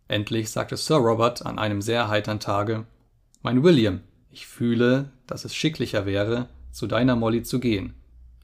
Endlich 0.08 0.52
sagte 0.52 0.78
Sir 0.78 0.98
Robert 0.98 1.46
an 1.46 1.60
einem 1.60 1.82
sehr 1.82 2.08
heitern 2.08 2.40
Tage 2.40 2.86
Mein 3.42 3.64
William, 3.64 4.02
ich 4.32 4.48
fühle, 4.48 5.12
dass 5.28 5.46
es 5.46 5.56
schicklicher 5.56 6.06
wäre, 6.06 6.50
zu 6.72 6.88
deiner 6.88 7.16
Molly 7.16 7.44
zu 7.44 7.60
gehen, 7.60 7.94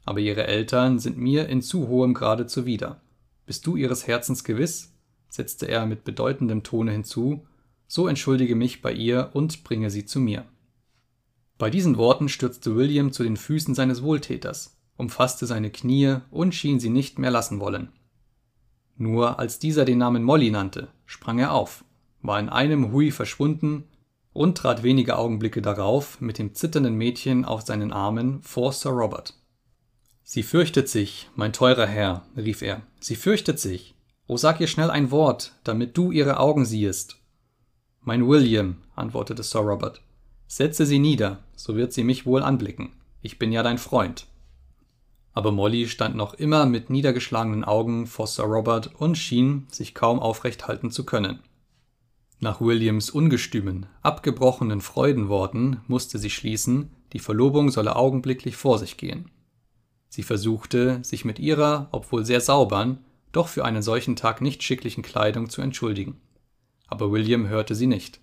aber 0.04 0.20
ihre 0.20 0.46
Eltern 0.46 0.98
sind 0.98 1.18
mir 1.18 1.48
in 1.48 1.62
zu 1.62 1.88
hohem 1.88 2.14
Grade 2.14 2.46
zuwider. 2.46 3.00
Bist 3.46 3.66
du 3.66 3.76
ihres 3.76 4.06
Herzens 4.06 4.44
gewiss? 4.44 4.92
setzte 5.28 5.66
er 5.66 5.86
mit 5.86 6.04
bedeutendem 6.04 6.62
Tone 6.62 6.92
hinzu, 6.92 7.46
so 7.86 8.08
entschuldige 8.08 8.56
mich 8.56 8.82
bei 8.82 8.92
ihr 8.92 9.30
und 9.32 9.64
bringe 9.64 9.90
sie 9.90 10.04
zu 10.04 10.20
mir. 10.20 10.44
Bei 11.58 11.70
diesen 11.70 11.96
Worten 11.96 12.28
stürzte 12.28 12.74
William 12.74 13.12
zu 13.12 13.22
den 13.22 13.36
Füßen 13.36 13.74
seines 13.74 14.02
Wohltäters, 14.02 14.79
umfasste 15.00 15.46
seine 15.46 15.70
Knie 15.70 16.18
und 16.30 16.54
schien 16.54 16.78
sie 16.78 16.90
nicht 16.90 17.18
mehr 17.18 17.30
lassen 17.30 17.58
wollen. 17.58 17.88
Nur 18.96 19.38
als 19.38 19.58
dieser 19.58 19.84
den 19.84 19.98
Namen 19.98 20.22
Molly 20.22 20.50
nannte, 20.50 20.88
sprang 21.06 21.38
er 21.38 21.52
auf, 21.52 21.84
war 22.22 22.38
in 22.38 22.48
einem 22.48 22.92
Hui 22.92 23.10
verschwunden 23.10 23.84
und 24.32 24.58
trat 24.58 24.82
wenige 24.82 25.16
Augenblicke 25.16 25.62
darauf 25.62 26.20
mit 26.20 26.38
dem 26.38 26.54
zitternden 26.54 26.94
Mädchen 26.94 27.44
auf 27.44 27.62
seinen 27.62 27.92
Armen 27.92 28.42
vor 28.42 28.72
Sir 28.72 28.90
Robert. 28.90 29.34
Sie 30.22 30.42
fürchtet 30.42 30.88
sich, 30.88 31.28
mein 31.34 31.52
teurer 31.52 31.86
Herr, 31.86 32.22
rief 32.36 32.62
er, 32.62 32.82
sie 33.00 33.16
fürchtet 33.16 33.58
sich. 33.58 33.94
O 34.28 34.36
sag 34.36 34.60
ihr 34.60 34.68
schnell 34.68 34.90
ein 34.90 35.10
Wort, 35.10 35.54
damit 35.64 35.96
du 35.96 36.12
ihre 36.12 36.38
Augen 36.38 36.64
siehest. 36.64 37.16
Mein 38.02 38.28
William, 38.28 38.76
antwortete 38.94 39.42
Sir 39.42 39.60
Robert, 39.60 40.02
Setze 40.46 40.84
sie 40.84 40.98
nieder, 40.98 41.38
so 41.54 41.76
wird 41.76 41.92
sie 41.92 42.04
mich 42.04 42.26
wohl 42.26 42.42
anblicken. 42.42 42.90
Ich 43.22 43.38
bin 43.38 43.52
ja 43.52 43.62
dein 43.62 43.78
Freund. 43.78 44.26
Aber 45.32 45.52
Molly 45.52 45.88
stand 45.88 46.16
noch 46.16 46.34
immer 46.34 46.66
mit 46.66 46.90
niedergeschlagenen 46.90 47.64
Augen 47.64 48.06
vor 48.06 48.26
Sir 48.26 48.44
Robert 48.44 48.94
und 48.96 49.16
schien 49.16 49.66
sich 49.70 49.94
kaum 49.94 50.18
aufrecht 50.18 50.66
halten 50.66 50.90
zu 50.90 51.04
können. 51.04 51.40
Nach 52.40 52.60
Williams 52.60 53.10
ungestümen, 53.10 53.86
abgebrochenen 54.02 54.80
Freudenworten 54.80 55.80
musste 55.86 56.18
sie 56.18 56.30
schließen, 56.30 56.90
die 57.12 57.18
Verlobung 57.18 57.70
solle 57.70 57.96
augenblicklich 57.96 58.56
vor 58.56 58.78
sich 58.78 58.96
gehen. 58.96 59.30
Sie 60.08 60.22
versuchte, 60.22 61.00
sich 61.04 61.24
mit 61.24 61.38
ihrer, 61.38 61.88
obwohl 61.92 62.24
sehr 62.24 62.40
saubern, 62.40 63.04
doch 63.30 63.46
für 63.48 63.64
einen 63.64 63.82
solchen 63.82 64.16
Tag 64.16 64.40
nicht 64.40 64.62
schicklichen 64.62 65.02
Kleidung 65.02 65.50
zu 65.50 65.60
entschuldigen. 65.60 66.20
Aber 66.88 67.12
William 67.12 67.46
hörte 67.46 67.74
sie 67.74 67.86
nicht. 67.86 68.20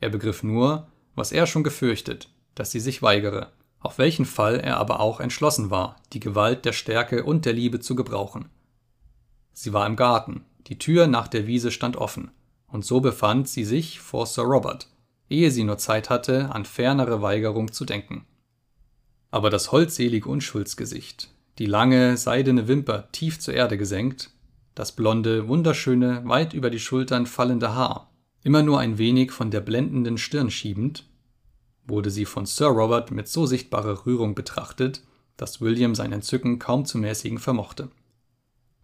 Er 0.00 0.08
begriff 0.08 0.42
nur, 0.42 0.88
was 1.14 1.30
er 1.30 1.46
schon 1.46 1.62
gefürchtet, 1.62 2.30
dass 2.54 2.72
sie 2.72 2.80
sich 2.80 3.02
weigere, 3.02 3.52
auf 3.80 3.98
welchen 3.98 4.24
Fall 4.24 4.60
er 4.60 4.78
aber 4.78 5.00
auch 5.00 5.20
entschlossen 5.20 5.70
war, 5.70 5.96
die 6.12 6.20
Gewalt 6.20 6.64
der 6.64 6.72
Stärke 6.72 7.24
und 7.24 7.44
der 7.44 7.52
Liebe 7.52 7.80
zu 7.80 7.94
gebrauchen. 7.94 8.48
Sie 9.52 9.72
war 9.72 9.86
im 9.86 9.96
Garten, 9.96 10.44
die 10.66 10.78
Tür 10.78 11.06
nach 11.06 11.28
der 11.28 11.46
Wiese 11.46 11.70
stand 11.70 11.96
offen, 11.96 12.30
und 12.66 12.84
so 12.84 13.00
befand 13.00 13.48
sie 13.48 13.64
sich 13.64 14.00
vor 14.00 14.26
Sir 14.26 14.44
Robert, 14.44 14.88
ehe 15.28 15.50
sie 15.50 15.64
nur 15.64 15.78
Zeit 15.78 16.10
hatte, 16.10 16.50
an 16.52 16.64
fernere 16.64 17.22
Weigerung 17.22 17.72
zu 17.72 17.84
denken. 17.84 18.24
Aber 19.30 19.50
das 19.50 19.72
holdselige 19.72 20.28
Unschuldsgesicht, 20.28 21.30
die 21.58 21.66
lange, 21.66 22.16
seidene 22.16 22.68
Wimper 22.68 23.08
tief 23.12 23.38
zur 23.38 23.54
Erde 23.54 23.76
gesenkt, 23.76 24.30
das 24.74 24.92
blonde, 24.92 25.48
wunderschöne, 25.48 26.22
weit 26.24 26.54
über 26.54 26.70
die 26.70 26.78
Schultern 26.78 27.26
fallende 27.26 27.74
Haar, 27.74 28.10
immer 28.42 28.62
nur 28.62 28.78
ein 28.78 28.98
wenig 28.98 29.32
von 29.32 29.50
der 29.50 29.60
blendenden 29.60 30.18
Stirn 30.18 30.50
schiebend, 30.50 31.04
wurde 31.88 32.10
sie 32.10 32.24
von 32.24 32.46
Sir 32.46 32.68
Robert 32.68 33.10
mit 33.10 33.28
so 33.28 33.46
sichtbarer 33.46 34.06
Rührung 34.06 34.34
betrachtet, 34.34 35.02
dass 35.36 35.60
William 35.60 35.94
sein 35.94 36.12
Entzücken 36.12 36.58
kaum 36.58 36.84
zu 36.84 36.98
mäßigen 36.98 37.38
vermochte. 37.38 37.88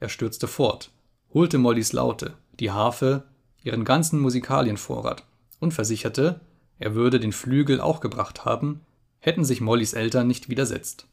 Er 0.01 0.09
stürzte 0.09 0.49
fort, 0.49 0.91
holte 1.33 1.59
Mollys 1.59 1.93
Laute, 1.93 2.35
die 2.59 2.71
Harfe, 2.71 3.25
ihren 3.63 3.85
ganzen 3.85 4.21
Musikalienvorrat 4.21 5.25
und 5.61 5.73
versicherte, 5.73 6.41
er 6.79 6.95
würde 6.95 7.21
den 7.21 7.33
Flügel 7.33 7.81
auch 7.81 8.01
gebracht 8.01 8.45
haben, 8.45 8.81
hätten 9.19 9.45
sich 9.45 9.61
Mollys 9.61 9.93
Eltern 9.93 10.27
nicht 10.27 10.49
widersetzt. 10.49 11.07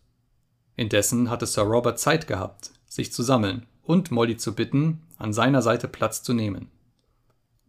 Indessen 0.75 1.29
hatte 1.29 1.45
Sir 1.45 1.63
Robert 1.63 1.99
Zeit 1.99 2.27
gehabt, 2.27 2.71
sich 2.87 3.13
zu 3.13 3.23
sammeln 3.23 3.65
und 3.83 4.11
Molly 4.11 4.37
zu 4.37 4.53
bitten, 4.53 5.01
an 5.17 5.33
seiner 5.33 5.61
Seite 5.61 5.87
Platz 5.87 6.23
zu 6.23 6.33
nehmen. 6.33 6.69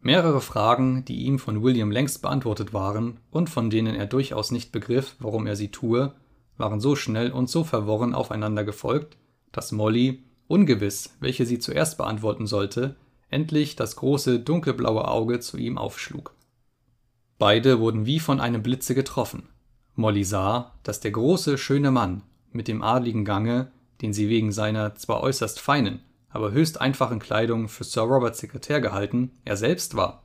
Mehrere 0.05 0.41
Fragen, 0.41 1.05
die 1.05 1.23
ihm 1.23 1.39
von 1.39 1.63
William 1.63 1.93
längst 1.93 2.23
beantwortet 2.23 2.73
waren 2.73 3.19
und 3.31 3.49
von 3.49 3.71
denen 3.71 3.95
er 3.95 4.07
durchaus 4.07 4.51
nicht 4.51 4.73
begriff, 4.73 5.15
warum 5.21 5.47
er 5.47 5.55
sie 5.55 5.69
tue, 5.69 6.13
waren 6.57 6.81
so 6.81 6.97
schnell 6.97 7.31
und 7.31 7.49
so 7.49 7.63
verworren 7.63 8.13
aufeinander 8.13 8.65
gefolgt, 8.65 9.17
dass 9.53 9.71
Molly, 9.71 10.25
ungewiss, 10.49 11.17
welche 11.21 11.47
sie 11.47 11.61
zuerst 11.61 11.99
beantworten 11.99 12.49
sollte, 12.49 12.97
endlich 13.31 13.77
das 13.77 13.95
große 13.95 14.41
dunkelblaue 14.41 15.07
Auge 15.07 15.39
zu 15.39 15.57
ihm 15.57 15.79
aufschlug. 15.79 16.35
Beide 17.39 17.79
wurden 17.79 18.05
wie 18.05 18.19
von 18.19 18.41
einem 18.41 18.63
Blitze 18.63 18.97
getroffen. 18.97 19.49
Molly 19.95 20.25
sah, 20.25 20.73
dass 20.83 20.99
der 20.99 21.13
große, 21.13 21.59
schöne 21.59 21.93
Mann 21.93 22.23
mit 22.51 22.67
dem 22.67 22.83
adligen 22.83 23.25
Gange, 23.25 23.71
den 24.01 24.13
sie 24.13 24.29
wegen 24.29 24.51
seiner 24.51 24.97
zwar 24.97 25.23
äußerst 25.23 25.61
feinen, 25.61 26.01
aber 26.33 26.53
höchst 26.53 26.81
einfachen 26.81 27.19
Kleidung 27.19 27.69
für 27.69 27.85
Sir 27.85 28.03
Roberts 28.03 28.39
Sekretär 28.39 28.81
gehalten, 28.81 29.33
er 29.45 29.57
selbst 29.57 29.97
war. 29.97 30.23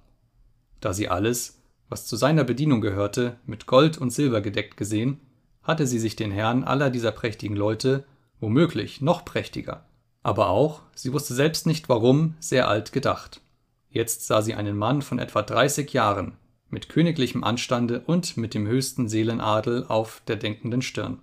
Da 0.79 0.93
sie 0.93 1.09
alles, 1.09 1.61
was 1.89 2.05
zu 2.05 2.15
seiner 2.15 2.43
Bedienung 2.43 2.81
gehörte, 2.81 3.37
mit 3.45 3.65
Gold 3.65 3.97
und 3.97 4.11
Silber 4.11 4.41
gedeckt 4.41 4.77
gesehen, 4.77 5.19
hatte 5.63 5.85
sie 5.85 5.99
sich 5.99 6.15
den 6.15 6.31
Herrn 6.31 6.63
aller 6.63 6.89
dieser 6.89 7.11
prächtigen 7.11 7.55
Leute, 7.55 8.05
womöglich 8.39 9.01
noch 9.01 9.25
prächtiger, 9.25 9.85
aber 10.23 10.49
auch, 10.49 10.81
sie 10.93 11.13
wusste 11.13 11.33
selbst 11.33 11.65
nicht 11.65 11.89
warum, 11.89 12.35
sehr 12.39 12.67
alt 12.67 12.91
gedacht. 12.91 13.41
Jetzt 13.89 14.27
sah 14.27 14.41
sie 14.41 14.55
einen 14.55 14.77
Mann 14.77 15.01
von 15.01 15.19
etwa 15.19 15.41
30 15.41 15.91
Jahren, 15.93 16.37
mit 16.69 16.89
königlichem 16.89 17.43
Anstande 17.43 18.01
und 18.05 18.35
mit 18.37 18.53
dem 18.53 18.67
höchsten 18.67 19.07
Seelenadel 19.07 19.85
auf 19.87 20.21
der 20.27 20.35
denkenden 20.35 20.81
Stirn. 20.81 21.19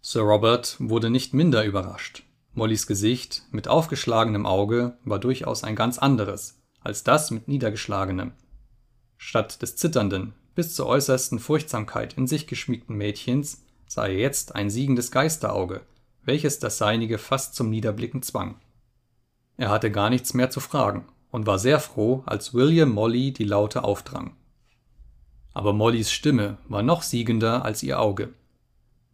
Sir 0.00 0.22
Robert 0.22 0.76
wurde 0.78 1.10
nicht 1.10 1.34
minder 1.34 1.64
überrascht. 1.64 2.22
Mollys 2.58 2.88
Gesicht 2.88 3.44
mit 3.52 3.68
aufgeschlagenem 3.68 4.44
Auge 4.44 4.98
war 5.04 5.20
durchaus 5.20 5.62
ein 5.62 5.76
ganz 5.76 5.96
anderes 5.96 6.60
als 6.80 7.04
das 7.04 7.30
mit 7.30 7.46
niedergeschlagenem. 7.46 8.32
Statt 9.16 9.62
des 9.62 9.76
zitternden, 9.76 10.34
bis 10.54 10.74
zur 10.74 10.86
äußersten 10.86 11.38
Furchtsamkeit 11.38 12.14
in 12.14 12.26
sich 12.26 12.46
geschmiegten 12.46 12.96
Mädchens 12.96 13.64
sah 13.86 14.06
er 14.06 14.16
jetzt 14.16 14.56
ein 14.56 14.70
siegendes 14.70 15.10
Geisterauge, 15.10 15.82
welches 16.24 16.58
das 16.58 16.78
seinige 16.78 17.18
fast 17.18 17.54
zum 17.54 17.70
Niederblicken 17.70 18.22
zwang. 18.22 18.56
Er 19.56 19.70
hatte 19.70 19.90
gar 19.90 20.10
nichts 20.10 20.34
mehr 20.34 20.50
zu 20.50 20.58
fragen 20.60 21.04
und 21.30 21.46
war 21.46 21.60
sehr 21.60 21.78
froh, 21.78 22.24
als 22.26 22.54
William 22.54 22.90
Molly 22.90 23.32
die 23.32 23.44
Laute 23.44 23.84
aufdrang. 23.84 24.36
Aber 25.54 25.72
Mollys 25.72 26.10
Stimme 26.10 26.58
war 26.68 26.82
noch 26.82 27.02
siegender 27.02 27.64
als 27.64 27.82
ihr 27.84 28.00
Auge. 28.00 28.34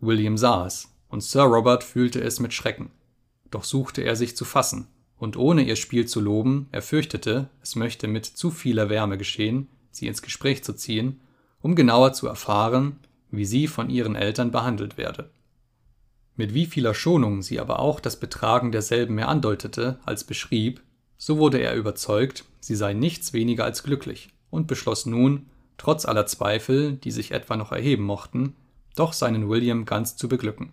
William 0.00 0.38
sah 0.38 0.66
es, 0.66 0.88
und 1.08 1.22
Sir 1.22 1.42
Robert 1.42 1.84
fühlte 1.84 2.22
es 2.22 2.40
mit 2.40 2.54
Schrecken 2.54 2.90
doch 3.54 3.64
suchte 3.64 4.02
er 4.02 4.16
sich 4.16 4.36
zu 4.36 4.44
fassen, 4.44 4.88
und 5.16 5.36
ohne 5.36 5.62
ihr 5.62 5.76
Spiel 5.76 6.06
zu 6.06 6.20
loben, 6.20 6.68
er 6.72 6.82
fürchtete, 6.82 7.48
es 7.62 7.76
möchte 7.76 8.08
mit 8.08 8.26
zu 8.26 8.50
vieler 8.50 8.88
Wärme 8.90 9.16
geschehen, 9.16 9.68
sie 9.90 10.08
ins 10.08 10.22
Gespräch 10.22 10.64
zu 10.64 10.74
ziehen, 10.74 11.20
um 11.62 11.74
genauer 11.76 12.12
zu 12.12 12.26
erfahren, 12.26 12.98
wie 13.30 13.44
sie 13.44 13.68
von 13.68 13.90
ihren 13.90 14.16
Eltern 14.16 14.50
behandelt 14.50 14.98
werde. 14.98 15.30
Mit 16.36 16.52
wie 16.52 16.66
vieler 16.66 16.94
Schonung 16.94 17.42
sie 17.42 17.60
aber 17.60 17.78
auch 17.78 18.00
das 18.00 18.18
Betragen 18.18 18.72
derselben 18.72 19.14
mehr 19.14 19.28
andeutete 19.28 19.98
als 20.04 20.24
beschrieb, 20.24 20.82
so 21.16 21.38
wurde 21.38 21.58
er 21.58 21.76
überzeugt, 21.76 22.44
sie 22.60 22.74
sei 22.74 22.92
nichts 22.92 23.32
weniger 23.32 23.64
als 23.64 23.84
glücklich 23.84 24.30
und 24.50 24.66
beschloss 24.66 25.06
nun, 25.06 25.46
trotz 25.78 26.04
aller 26.04 26.26
Zweifel, 26.26 26.94
die 26.94 27.12
sich 27.12 27.30
etwa 27.30 27.56
noch 27.56 27.72
erheben 27.72 28.04
mochten, 28.04 28.56
doch 28.96 29.12
seinen 29.12 29.48
William 29.48 29.84
ganz 29.84 30.16
zu 30.16 30.28
beglücken. 30.28 30.72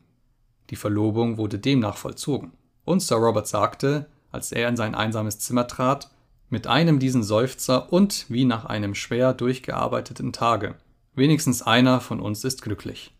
Die 0.71 0.75
Verlobung 0.75 1.37
wurde 1.37 1.59
demnach 1.59 1.97
vollzogen. 1.97 2.53
Und 2.83 3.01
Sir 3.01 3.17
Robert 3.17 3.47
sagte, 3.47 4.07
als 4.31 4.51
er 4.51 4.67
in 4.69 4.77
sein 4.77 4.95
einsames 4.95 5.39
Zimmer 5.39 5.67
trat, 5.67 6.09
mit 6.49 6.67
einem 6.67 6.99
diesen 6.99 7.23
Seufzer 7.23 7.91
und 7.93 8.25
wie 8.29 8.45
nach 8.45 8.65
einem 8.65 8.93
schwer 8.93 9.33
durchgearbeiteten 9.33 10.33
Tage. 10.33 10.75
Wenigstens 11.13 11.61
einer 11.61 12.01
von 12.01 12.19
uns 12.19 12.43
ist 12.43 12.61
glücklich. 12.61 13.13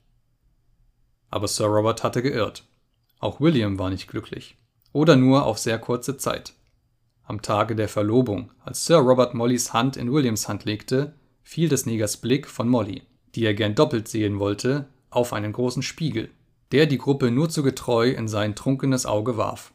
Aber 1.29 1.47
Sir 1.47 1.67
Robert 1.67 2.03
hatte 2.03 2.21
geirrt. 2.21 2.65
Auch 3.19 3.39
William 3.39 3.79
war 3.79 3.89
nicht 3.89 4.07
glücklich. 4.07 4.57
Oder 4.91 5.15
nur 5.15 5.45
auf 5.45 5.59
sehr 5.59 5.79
kurze 5.79 6.17
Zeit. 6.17 6.53
Am 7.23 7.41
Tage 7.41 7.75
der 7.75 7.87
Verlobung, 7.87 8.51
als 8.65 8.85
Sir 8.85 8.97
Robert 8.97 9.33
Mollys 9.33 9.71
Hand 9.71 9.95
in 9.95 10.11
Williams 10.11 10.49
Hand 10.49 10.65
legte, 10.65 11.13
fiel 11.43 11.69
des 11.69 11.85
Negers 11.85 12.17
Blick 12.17 12.47
von 12.47 12.67
Molly, 12.67 13.03
die 13.35 13.45
er 13.45 13.53
gern 13.53 13.75
doppelt 13.75 14.09
sehen 14.09 14.39
wollte, 14.39 14.87
auf 15.09 15.31
einen 15.31 15.53
großen 15.53 15.83
Spiegel, 15.83 16.29
der 16.71 16.85
die 16.85 16.97
Gruppe 16.97 17.31
nur 17.31 17.49
zu 17.49 17.63
getreu 17.63 18.09
in 18.09 18.27
sein 18.27 18.55
trunkenes 18.55 19.05
Auge 19.05 19.37
warf. 19.37 19.73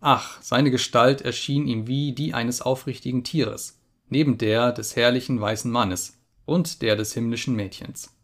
Ach, 0.00 0.40
seine 0.40 0.70
Gestalt 0.70 1.20
erschien 1.20 1.66
ihm 1.66 1.86
wie 1.86 2.12
die 2.12 2.32
eines 2.32 2.62
aufrichtigen 2.62 3.24
Tieres, 3.24 3.78
neben 4.08 4.38
der 4.38 4.72
des 4.72 4.96
herrlichen 4.96 5.40
weißen 5.40 5.70
Mannes 5.70 6.18
und 6.46 6.82
der 6.82 6.96
des 6.96 7.12
himmlischen 7.12 7.54
Mädchens. 7.54 8.14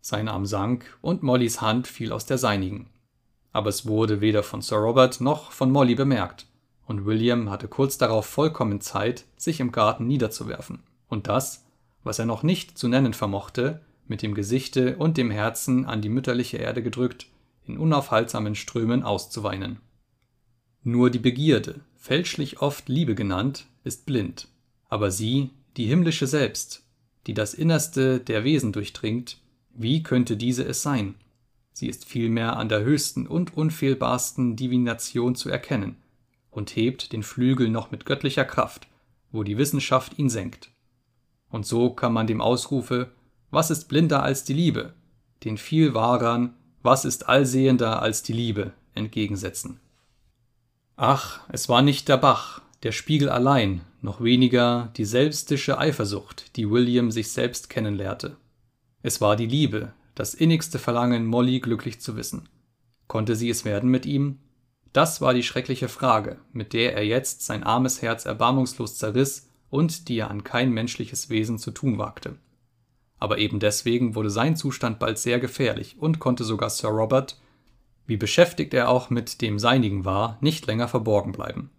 Sein 0.00 0.28
Arm 0.28 0.46
sank 0.46 0.98
und 1.00 1.22
Mollys 1.22 1.60
Hand 1.60 1.86
fiel 1.86 2.12
aus 2.12 2.26
der 2.26 2.38
seinigen. 2.38 2.88
Aber 3.52 3.68
es 3.68 3.86
wurde 3.86 4.20
weder 4.20 4.42
von 4.42 4.62
Sir 4.62 4.78
Robert 4.78 5.20
noch 5.20 5.52
von 5.52 5.70
Molly 5.70 5.94
bemerkt, 5.94 6.46
und 6.86 7.04
William 7.04 7.50
hatte 7.50 7.68
kurz 7.68 7.98
darauf 7.98 8.26
vollkommen 8.26 8.80
Zeit, 8.80 9.24
sich 9.36 9.60
im 9.60 9.70
Garten 9.70 10.06
niederzuwerfen 10.06 10.82
und 11.08 11.28
das, 11.28 11.64
was 12.04 12.18
er 12.18 12.26
noch 12.26 12.42
nicht 12.42 12.78
zu 12.78 12.88
nennen 12.88 13.12
vermochte, 13.12 13.80
mit 14.08 14.22
dem 14.22 14.34
Gesichte 14.34 14.96
und 14.96 15.16
dem 15.16 15.30
Herzen 15.30 15.84
an 15.84 16.00
die 16.00 16.08
mütterliche 16.08 16.56
Erde 16.56 16.82
gedrückt, 16.82 17.26
in 17.66 17.78
unaufhaltsamen 17.78 18.54
Strömen 18.54 19.02
auszuweinen. 19.02 19.78
Nur 20.82 21.10
die 21.10 21.18
Begierde, 21.18 21.80
fälschlich 21.96 22.60
oft 22.60 22.88
Liebe 22.88 23.14
genannt, 23.14 23.66
ist 23.84 24.06
blind, 24.06 24.48
aber 24.88 25.10
sie, 25.10 25.50
die 25.76 25.86
himmlische 25.86 26.26
selbst, 26.26 26.84
die 27.26 27.34
das 27.34 27.54
Innerste 27.54 28.20
der 28.20 28.44
Wesen 28.44 28.72
durchdringt, 28.72 29.38
wie 29.74 30.02
könnte 30.02 30.36
diese 30.36 30.64
es 30.64 30.82
sein? 30.82 31.14
Sie 31.72 31.88
ist 31.88 32.04
vielmehr 32.04 32.56
an 32.56 32.68
der 32.68 32.82
höchsten 32.82 33.26
und 33.26 33.56
unfehlbarsten 33.56 34.56
Divination 34.56 35.34
zu 35.34 35.48
erkennen 35.48 35.96
und 36.50 36.76
hebt 36.76 37.12
den 37.12 37.22
Flügel 37.22 37.70
noch 37.70 37.90
mit 37.90 38.04
göttlicher 38.04 38.44
Kraft, 38.44 38.88
wo 39.30 39.42
die 39.42 39.56
Wissenschaft 39.56 40.18
ihn 40.18 40.28
senkt. 40.28 40.70
Und 41.48 41.64
so 41.64 41.90
kann 41.90 42.12
man 42.12 42.26
dem 42.26 42.40
Ausrufe 42.40 43.12
Was 43.50 43.70
ist 43.70 43.88
blinder 43.88 44.22
als 44.22 44.44
die 44.44 44.54
Liebe? 44.54 44.94
den 45.44 45.58
viel 45.58 45.94
wahrern 45.94 46.54
was 46.82 47.04
ist 47.04 47.28
allsehender 47.28 48.02
als 48.02 48.22
die 48.22 48.32
Liebe 48.32 48.72
entgegensetzen. 48.94 49.80
Ach, 50.96 51.40
es 51.48 51.68
war 51.68 51.82
nicht 51.82 52.08
der 52.08 52.16
Bach, 52.16 52.60
der 52.82 52.92
Spiegel 52.92 53.28
allein, 53.28 53.82
noch 54.00 54.20
weniger 54.22 54.90
die 54.96 55.04
selbstische 55.04 55.78
Eifersucht, 55.78 56.56
die 56.56 56.70
William 56.70 57.10
sich 57.10 57.30
selbst 57.30 57.70
kennenlernte. 57.70 58.36
Es 59.02 59.20
war 59.20 59.36
die 59.36 59.46
Liebe, 59.46 59.92
das 60.14 60.34
innigste 60.34 60.78
Verlangen, 60.78 61.26
Molly 61.26 61.60
glücklich 61.60 62.00
zu 62.00 62.16
wissen. 62.16 62.48
Konnte 63.06 63.36
sie 63.36 63.50
es 63.50 63.64
werden 63.64 63.90
mit 63.90 64.06
ihm? 64.06 64.38
Das 64.92 65.20
war 65.20 65.32
die 65.32 65.42
schreckliche 65.42 65.88
Frage, 65.88 66.38
mit 66.52 66.72
der 66.72 66.94
er 66.94 67.06
jetzt 67.06 67.42
sein 67.42 67.62
armes 67.62 68.02
Herz 68.02 68.26
erbarmungslos 68.26 68.96
zerriss 68.96 69.48
und 69.70 70.08
die 70.08 70.18
er 70.18 70.30
an 70.30 70.44
kein 70.44 70.70
menschliches 70.70 71.30
Wesen 71.30 71.58
zu 71.58 71.70
tun 71.70 71.98
wagte. 71.98 72.36
Aber 73.22 73.38
eben 73.38 73.60
deswegen 73.60 74.16
wurde 74.16 74.30
sein 74.30 74.56
Zustand 74.56 74.98
bald 74.98 75.16
sehr 75.16 75.38
gefährlich 75.38 75.94
und 75.96 76.18
konnte 76.18 76.42
sogar 76.42 76.70
Sir 76.70 76.88
Robert, 76.88 77.40
wie 78.04 78.16
beschäftigt 78.16 78.74
er 78.74 78.88
auch 78.88 79.10
mit 79.10 79.42
dem 79.42 79.60
seinigen 79.60 80.04
war, 80.04 80.38
nicht 80.40 80.66
länger 80.66 80.88
verborgen 80.88 81.30
bleiben. 81.30 81.70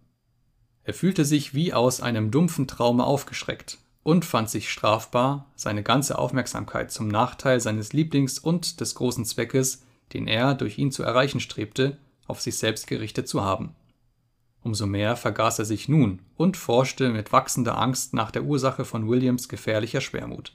Er 0.84 0.94
fühlte 0.94 1.26
sich 1.26 1.52
wie 1.52 1.74
aus 1.74 2.00
einem 2.00 2.30
dumpfen 2.30 2.66
Traume 2.66 3.04
aufgeschreckt 3.04 3.76
und 4.02 4.24
fand 4.24 4.48
sich 4.48 4.70
strafbar, 4.70 5.52
seine 5.54 5.82
ganze 5.82 6.18
Aufmerksamkeit 6.18 6.90
zum 6.90 7.08
Nachteil 7.08 7.60
seines 7.60 7.92
Lieblings 7.92 8.38
und 8.38 8.80
des 8.80 8.94
großen 8.94 9.26
Zweckes, 9.26 9.82
den 10.14 10.26
er 10.26 10.54
durch 10.54 10.78
ihn 10.78 10.92
zu 10.92 11.02
erreichen 11.02 11.40
strebte, 11.40 11.98
auf 12.26 12.40
sich 12.40 12.56
selbst 12.56 12.86
gerichtet 12.86 13.28
zu 13.28 13.42
haben. 13.44 13.74
Umso 14.62 14.86
mehr 14.86 15.14
vergaß 15.14 15.58
er 15.58 15.66
sich 15.66 15.90
nun 15.90 16.22
und 16.38 16.56
forschte 16.56 17.10
mit 17.10 17.32
wachsender 17.32 17.76
Angst 17.76 18.14
nach 18.14 18.30
der 18.30 18.44
Ursache 18.44 18.86
von 18.86 19.10
Williams 19.10 19.50
gefährlicher 19.50 20.00
Schwermut. 20.00 20.54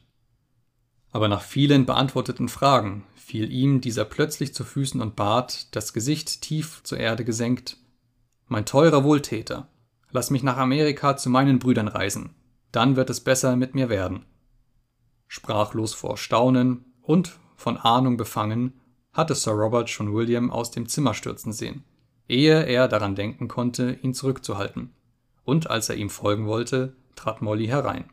Aber 1.11 1.27
nach 1.27 1.41
vielen 1.41 1.85
beantworteten 1.85 2.49
Fragen 2.49 3.03
fiel 3.15 3.51
ihm 3.51 3.81
dieser 3.81 4.05
plötzlich 4.05 4.53
zu 4.53 4.63
Füßen 4.63 5.01
und 5.01 5.15
bat, 5.15 5.75
das 5.75 5.93
Gesicht 5.93 6.41
tief 6.41 6.81
zur 6.83 6.99
Erde 6.99 7.23
gesenkt. 7.23 7.77
Mein 8.47 8.65
teurer 8.65 9.03
Wohltäter, 9.03 9.67
lass 10.11 10.31
mich 10.31 10.43
nach 10.43 10.57
Amerika 10.57 11.17
zu 11.17 11.29
meinen 11.29 11.59
Brüdern 11.59 11.87
reisen, 11.87 12.35
dann 12.71 12.95
wird 12.95 13.09
es 13.09 13.21
besser 13.21 13.55
mit 13.55 13.75
mir 13.75 13.89
werden. 13.89 14.25
Sprachlos 15.27 15.93
vor 15.93 16.17
Staunen 16.17 16.85
und 17.01 17.37
von 17.55 17.77
Ahnung 17.77 18.17
befangen, 18.17 18.79
hatte 19.13 19.35
Sir 19.35 19.53
Robert 19.53 19.89
schon 19.89 20.13
William 20.13 20.49
aus 20.51 20.71
dem 20.71 20.87
Zimmer 20.87 21.13
stürzen 21.13 21.53
sehen, 21.53 21.83
ehe 22.27 22.65
er 22.65 22.87
daran 22.87 23.15
denken 23.15 23.47
konnte, 23.47 23.93
ihn 24.01 24.13
zurückzuhalten. 24.13 24.93
Und 25.43 25.69
als 25.69 25.89
er 25.89 25.95
ihm 25.95 26.09
folgen 26.09 26.47
wollte, 26.47 26.95
trat 27.15 27.41
Molly 27.41 27.67
herein. 27.67 28.05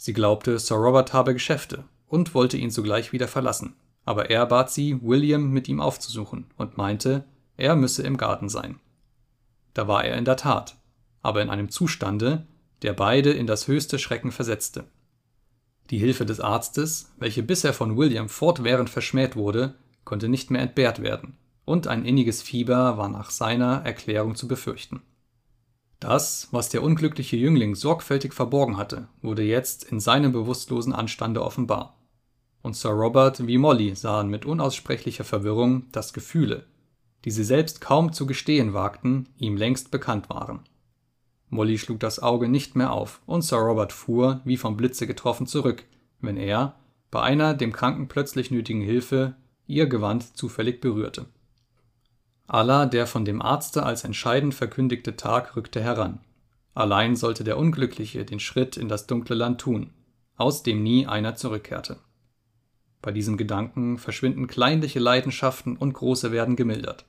Sie 0.00 0.12
glaubte, 0.12 0.60
Sir 0.60 0.76
Robert 0.76 1.12
habe 1.12 1.34
Geschäfte 1.34 1.84
und 2.06 2.32
wollte 2.32 2.56
ihn 2.56 2.70
sogleich 2.70 3.12
wieder 3.12 3.26
verlassen, 3.26 3.74
aber 4.04 4.30
er 4.30 4.46
bat 4.46 4.70
sie, 4.70 5.02
William 5.02 5.50
mit 5.50 5.68
ihm 5.68 5.80
aufzusuchen 5.80 6.46
und 6.56 6.78
meinte, 6.78 7.24
er 7.56 7.74
müsse 7.74 8.04
im 8.04 8.16
Garten 8.16 8.48
sein. 8.48 8.78
Da 9.74 9.88
war 9.88 10.04
er 10.04 10.16
in 10.16 10.24
der 10.24 10.36
Tat, 10.36 10.76
aber 11.20 11.42
in 11.42 11.50
einem 11.50 11.68
Zustande, 11.68 12.46
der 12.82 12.92
beide 12.92 13.32
in 13.32 13.48
das 13.48 13.66
höchste 13.66 13.98
Schrecken 13.98 14.30
versetzte. 14.30 14.84
Die 15.90 15.98
Hilfe 15.98 16.24
des 16.24 16.38
Arztes, 16.38 17.12
welche 17.18 17.42
bisher 17.42 17.72
von 17.72 17.96
William 17.96 18.28
fortwährend 18.28 18.88
verschmäht 18.88 19.34
wurde, 19.34 19.74
konnte 20.04 20.28
nicht 20.28 20.52
mehr 20.52 20.62
entbehrt 20.62 21.02
werden, 21.02 21.36
und 21.64 21.88
ein 21.88 22.04
inniges 22.04 22.40
Fieber 22.40 22.98
war 22.98 23.08
nach 23.08 23.30
seiner 23.30 23.84
Erklärung 23.84 24.36
zu 24.36 24.46
befürchten. 24.46 25.02
Das, 26.00 26.48
was 26.52 26.68
der 26.68 26.82
unglückliche 26.84 27.36
Jüngling 27.36 27.74
sorgfältig 27.74 28.32
verborgen 28.32 28.76
hatte, 28.76 29.08
wurde 29.20 29.42
jetzt 29.42 29.84
in 29.84 29.98
seinem 29.98 30.30
bewusstlosen 30.30 30.92
Anstande 30.92 31.42
offenbar. 31.42 31.98
Und 32.62 32.76
Sir 32.76 32.90
Robert 32.90 33.46
wie 33.46 33.58
Molly 33.58 33.94
sahen 33.96 34.28
mit 34.28 34.44
unaussprechlicher 34.44 35.24
Verwirrung, 35.24 35.90
dass 35.90 36.12
Gefühle, 36.12 36.66
die 37.24 37.32
sie 37.32 37.44
selbst 37.44 37.80
kaum 37.80 38.12
zu 38.12 38.26
gestehen 38.26 38.74
wagten, 38.74 39.28
ihm 39.38 39.56
längst 39.56 39.90
bekannt 39.90 40.30
waren. 40.30 40.60
Molly 41.50 41.78
schlug 41.78 41.98
das 41.98 42.20
Auge 42.20 42.48
nicht 42.48 42.76
mehr 42.76 42.92
auf, 42.92 43.20
und 43.26 43.42
Sir 43.42 43.58
Robert 43.58 43.92
fuhr, 43.92 44.40
wie 44.44 44.56
vom 44.56 44.76
Blitze 44.76 45.06
getroffen, 45.06 45.46
zurück, 45.46 45.84
wenn 46.20 46.36
er, 46.36 46.76
bei 47.10 47.22
einer 47.22 47.54
dem 47.54 47.72
Kranken 47.72 48.06
plötzlich 48.06 48.50
nötigen 48.50 48.82
Hilfe, 48.82 49.34
ihr 49.66 49.86
Gewand 49.86 50.36
zufällig 50.36 50.80
berührte. 50.80 51.26
Allah, 52.48 52.86
der 52.86 53.06
von 53.06 53.24
dem 53.24 53.40
Arzte 53.40 53.84
als 53.84 54.02
entscheidend 54.02 54.54
verkündigte 54.54 55.14
Tag, 55.14 55.54
rückte 55.54 55.80
heran. 55.80 56.20
Allein 56.74 57.14
sollte 57.14 57.44
der 57.44 57.58
Unglückliche 57.58 58.24
den 58.24 58.40
Schritt 58.40 58.76
in 58.76 58.88
das 58.88 59.06
dunkle 59.06 59.36
Land 59.36 59.60
tun, 59.60 59.92
aus 60.36 60.64
dem 60.64 60.82
nie 60.82 61.06
einer 61.06 61.36
zurückkehrte. 61.36 61.98
Bei 63.00 63.12
diesem 63.12 63.36
Gedanken 63.36 63.98
verschwinden 63.98 64.48
kleinliche 64.48 64.98
Leidenschaften 64.98 65.76
und 65.76 65.92
große 65.92 66.32
werden 66.32 66.56
gemildert. 66.56 67.04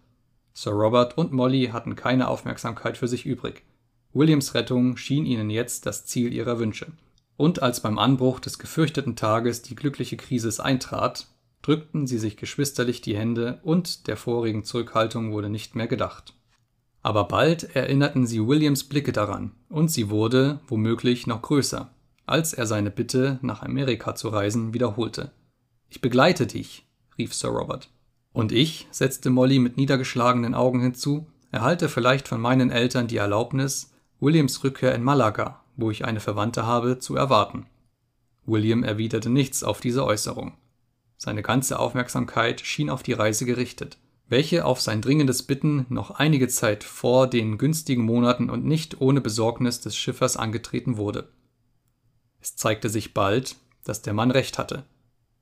Sir 0.53 0.73
Robert 0.73 1.17
und 1.17 1.31
Molly 1.31 1.69
hatten 1.73 1.95
keine 1.95 2.27
Aufmerksamkeit 2.27 2.97
für 2.97 3.07
sich 3.07 3.25
übrig, 3.25 3.63
Williams 4.11 4.55
Rettung 4.55 4.97
schien 4.97 5.25
ihnen 5.25 5.51
jetzt 5.51 5.85
das 5.85 6.05
Ziel 6.05 6.33
ihrer 6.33 6.57
Wünsche. 6.57 6.87
Und 7.37 7.61
als 7.61 7.81
beim 7.81 7.99
Anbruch 7.99 8.39
des 8.39 8.57
gefürchteten 8.57 9.15
Tages 9.15 9.61
die 9.61 9.75
glückliche 9.75 10.17
Krise 10.17 10.63
eintrat, 10.63 11.27
drückten 11.61 12.07
sie 12.07 12.19
sich 12.19 12.37
geschwisterlich 12.37 13.01
die 13.01 13.17
Hände 13.17 13.59
und 13.63 14.07
der 14.07 14.17
vorigen 14.17 14.63
Zurückhaltung 14.63 15.31
wurde 15.31 15.49
nicht 15.49 15.75
mehr 15.75 15.87
gedacht. 15.87 16.33
Aber 17.01 17.25
bald 17.25 17.75
erinnerten 17.75 18.27
sie 18.27 18.45
Williams 18.45 18.83
Blicke 18.83 19.11
daran, 19.11 19.51
und 19.69 19.89
sie 19.89 20.09
wurde, 20.09 20.59
womöglich, 20.67 21.27
noch 21.27 21.41
größer, 21.41 21.93
als 22.25 22.53
er 22.53 22.67
seine 22.67 22.91
Bitte, 22.91 23.39
nach 23.41 23.63
Amerika 23.63 24.15
zu 24.15 24.29
reisen, 24.29 24.73
wiederholte. 24.73 25.31
Ich 25.89 26.01
begleite 26.01 26.45
dich, 26.45 26.85
rief 27.17 27.33
Sir 27.33 27.49
Robert. 27.49 27.89
Und 28.33 28.51
ich, 28.51 28.87
setzte 28.91 29.29
Molly 29.29 29.59
mit 29.59 29.77
niedergeschlagenen 29.77 30.53
Augen 30.53 30.81
hinzu, 30.81 31.27
erhalte 31.51 31.89
vielleicht 31.89 32.27
von 32.27 32.39
meinen 32.39 32.69
Eltern 32.69 33.07
die 33.07 33.17
Erlaubnis, 33.17 33.91
Williams 34.19 34.63
Rückkehr 34.63 34.93
in 34.93 35.03
Malaga, 35.03 35.61
wo 35.77 35.89
ich 35.89 36.05
eine 36.05 36.19
Verwandte 36.19 36.65
habe, 36.65 36.99
zu 36.99 37.15
erwarten. 37.15 37.65
William 38.45 38.83
erwiderte 38.83 39.29
nichts 39.29 39.63
auf 39.63 39.79
diese 39.79 40.05
Äußerung. 40.05 40.53
Seine 41.21 41.41
ganze 41.41 41.79
Aufmerksamkeit 41.79 42.61
schien 42.61 42.89
auf 42.89 43.03
die 43.03 43.11
Reise 43.11 43.45
gerichtet, 43.45 43.97
welche 44.29 44.63
auf 44.63 44.79
sein 44.79 45.01
dringendes 45.01 45.43
Bitten 45.43 45.85
noch 45.89 46.11
einige 46.11 46.47
Zeit 46.47 46.85
vor 46.85 47.27
den 47.27 47.57
günstigen 47.57 48.05
Monaten 48.05 48.49
und 48.49 48.63
nicht 48.63 49.01
ohne 49.01 49.19
Besorgnis 49.19 49.81
des 49.81 49.97
Schiffers 49.97 50.37
angetreten 50.37 50.95
wurde. 50.95 51.27
Es 52.39 52.55
zeigte 52.55 52.87
sich 52.87 53.13
bald, 53.13 53.57
dass 53.83 54.01
der 54.01 54.13
Mann 54.13 54.31
recht 54.31 54.57
hatte, 54.57 54.85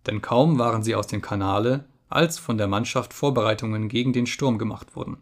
denn 0.08 0.24
kaum 0.24 0.58
waren 0.58 0.82
sie 0.82 0.96
aus 0.96 1.06
dem 1.06 1.22
Kanale, 1.22 1.86
als 2.10 2.40
von 2.40 2.58
der 2.58 2.68
Mannschaft 2.68 3.13
Vorbereitungen 3.13 3.88
gegen 3.88 4.13
den 4.13 4.26
Sturm 4.26 4.58
gemacht 4.58 4.96
wurden. 4.96 5.18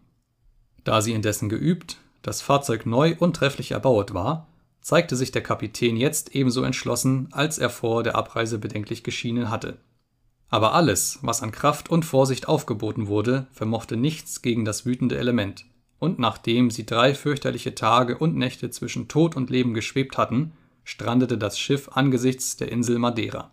Da 0.85 1.01
sie 1.01 1.11
indessen 1.11 1.49
geübt, 1.49 1.97
das 2.21 2.41
Fahrzeug 2.41 2.85
neu 2.85 3.17
und 3.19 3.35
trefflich 3.35 3.71
erbaut 3.71 4.13
war, 4.13 4.47
zeigte 4.79 5.17
sich 5.17 5.33
der 5.33 5.43
Kapitän 5.43 5.97
jetzt 5.97 6.33
ebenso 6.33 6.63
entschlossen, 6.63 7.27
als 7.31 7.57
er 7.57 7.69
vor 7.69 8.03
der 8.03 8.15
Abreise 8.15 8.57
bedenklich 8.57 9.03
geschienen 9.03 9.49
hatte. 9.49 9.79
Aber 10.55 10.73
alles, 10.73 11.19
was 11.21 11.43
an 11.43 11.51
Kraft 11.51 11.89
und 11.89 12.05
Vorsicht 12.05 12.47
aufgeboten 12.47 13.07
wurde, 13.07 13.45
vermochte 13.51 13.97
nichts 13.97 14.41
gegen 14.41 14.63
das 14.63 14.85
wütende 14.85 15.17
Element, 15.17 15.65
und 15.99 16.17
nachdem 16.17 16.71
sie 16.71 16.85
drei 16.85 17.13
fürchterliche 17.13 17.75
Tage 17.75 18.17
und 18.17 18.37
Nächte 18.37 18.69
zwischen 18.69 19.09
Tod 19.09 19.35
und 19.35 19.49
Leben 19.49 19.73
geschwebt 19.73 20.17
hatten, 20.17 20.53
strandete 20.85 21.37
das 21.37 21.59
Schiff 21.59 21.89
angesichts 21.91 22.55
der 22.55 22.71
Insel 22.71 22.99
Madeira. 22.99 23.51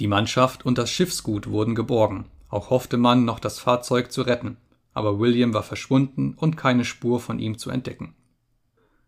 Die 0.00 0.06
Mannschaft 0.06 0.64
und 0.64 0.78
das 0.78 0.88
Schiffsgut 0.88 1.50
wurden 1.50 1.74
geborgen, 1.74 2.24
auch 2.48 2.70
hoffte 2.70 2.96
man 2.96 3.26
noch 3.26 3.38
das 3.38 3.58
Fahrzeug 3.58 4.12
zu 4.12 4.22
retten, 4.22 4.56
aber 4.94 5.18
William 5.18 5.52
war 5.52 5.62
verschwunden 5.62 6.32
und 6.38 6.56
keine 6.56 6.86
Spur 6.86 7.20
von 7.20 7.38
ihm 7.38 7.58
zu 7.58 7.68
entdecken. 7.68 8.14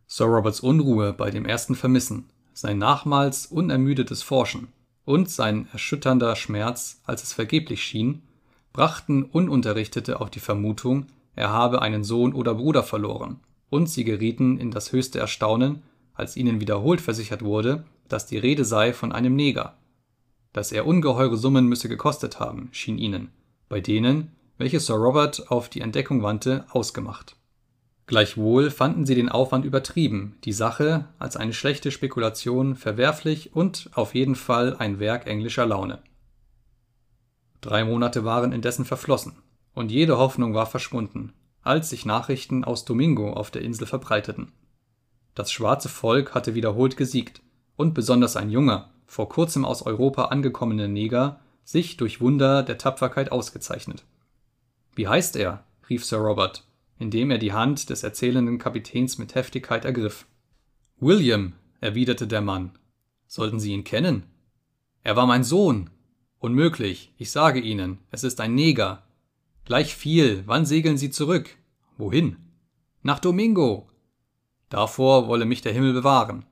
Sir 0.07 0.27
Roberts 0.27 0.61
Unruhe 0.61 1.15
bei 1.15 1.31
dem 1.31 1.47
ersten 1.47 1.77
Vermissen, 1.77 2.29
sein 2.53 2.77
nachmals 2.77 3.47
unermüdetes 3.47 4.23
Forschen 4.23 4.69
und 5.05 5.31
sein 5.31 5.69
erschütternder 5.73 6.37
Schmerz, 6.37 7.01
als 7.05 7.23
es 7.23 7.33
vergeblich 7.33 7.83
schien, 7.83 8.23
brachten 8.73 9.23
Ununterrichtete 9.23 10.21
auf 10.21 10.31
die 10.31 10.41
Vermutung, 10.41 11.07
er 11.37 11.51
habe 11.51 11.83
einen 11.83 12.05
Sohn 12.05 12.33
oder 12.33 12.55
Bruder 12.55 12.83
verloren, 12.83 13.41
und 13.71 13.89
sie 13.89 14.05
gerieten 14.05 14.59
in 14.59 14.71
das 14.71 14.93
höchste 14.93 15.19
Erstaunen, 15.19 15.83
als 16.15 16.37
ihnen 16.37 16.61
wiederholt 16.61 17.01
versichert 17.01 17.43
wurde, 17.43 17.85
dass 18.09 18.27
die 18.27 18.39
Rede 18.39 18.65
sei 18.65 18.93
von 18.93 19.13
einem 19.13 19.35
Neger. 19.37 19.77
Dass 20.53 20.71
er 20.71 20.87
ungeheure 20.87 21.37
Summen 21.37 21.67
müsse 21.67 21.89
gekostet 21.89 22.39
haben, 22.39 22.69
schien 22.73 22.99
ihnen, 22.99 23.31
bei 23.69 23.81
denen, 23.81 24.33
welche 24.59 24.79
Sir 24.79 24.97
Robert 24.97 25.51
auf 25.51 25.69
die 25.69 25.81
Entdeckung 25.81 26.23
wandte, 26.23 26.65
ausgemacht. 26.71 27.37
Gleichwohl 28.07 28.71
fanden 28.71 29.07
sie 29.07 29.15
den 29.15 29.31
Aufwand 29.31 29.65
übertrieben, 29.65 30.37
die 30.45 30.53
Sache 30.53 31.07
als 31.19 31.37
eine 31.37 31.55
schlechte 31.55 31.91
Spekulation 31.91 32.77
verwerflich 32.77 33.55
und 33.55 33.89
auf 33.95 34.15
jeden 34.15 34.35
Fall 34.35 34.77
ein 34.77 34.99
Werk 34.99 35.27
englischer 35.27 35.65
Laune. 35.65 36.03
Drei 37.63 37.85
Monate 37.85 38.25
waren 38.25 38.53
indessen 38.53 38.85
verflossen, 38.85 39.39
und 39.73 39.91
jede 39.91 40.19
Hoffnung 40.19 40.53
war 40.53 40.67
verschwunden, 40.67 41.33
als 41.63 41.89
sich 41.89 42.05
Nachrichten 42.05 42.63
aus 42.63 42.85
Domingo 42.85 43.33
auf 43.33 43.51
der 43.51 43.63
Insel 43.63 43.87
verbreiteten. 43.87 44.53
Das 45.35 45.51
schwarze 45.51 45.89
Volk 45.89 46.35
hatte 46.35 46.55
wiederholt 46.55 46.99
gesiegt, 46.99 47.41
und 47.77 47.95
besonders 47.95 48.37
ein 48.37 48.51
junger, 48.51 48.91
vor 49.07 49.31
kurzem 49.31 49.65
aus 49.65 49.83
Europa 49.83 50.27
angekommener 50.27 50.89
Neger 50.89 51.41
sich 51.65 51.97
durch 51.97 52.21
Wunder 52.21 52.63
der 52.63 52.77
Tapferkeit 52.77 53.33
ausgezeichnet. 53.33 54.05
Wie 54.95 55.09
heißt 55.09 55.37
er? 55.37 55.65
rief 55.89 56.05
Sir 56.05 56.19
Robert, 56.19 56.65
indem 56.99 57.31
er 57.31 57.39
die 57.39 57.53
Hand 57.53 57.91
des 57.91 58.03
erzählenden 58.03 58.59
Kapitäns 58.59 59.19
mit 59.19 59.35
Heftigkeit 59.35 59.85
ergriff. 59.85 60.27
William, 60.99 61.55
erwiderte 61.81 62.27
der 62.27 62.41
Mann. 62.41 62.73
Sollten 63.27 63.61
Sie 63.61 63.73
ihn 63.73 63.85
kennen? 63.85 64.25
Er 65.03 65.17
war 65.17 65.27
mein 65.27 65.45
Sohn. 65.45 65.91
Unmöglich, 66.39 67.13
ich 67.19 67.31
sage 67.31 67.61
Ihnen, 67.61 67.99
es 68.11 68.25
ist 68.25 68.41
ein 68.41 68.55
Neger. 68.55 69.03
Gleich 69.65 69.95
viel, 69.95 70.43
wann 70.47 70.67
segeln 70.67 70.99
Sie 70.99 71.11
zurück? 71.11 71.57
Wohin? 71.97 72.37
Nach 73.03 73.19
Domingo. 73.19 73.89
Davor 74.69 75.29
wolle 75.29 75.45
mich 75.45 75.63
der 75.63 75.73
Himmel 75.73 75.93
bewahren. 75.93 76.45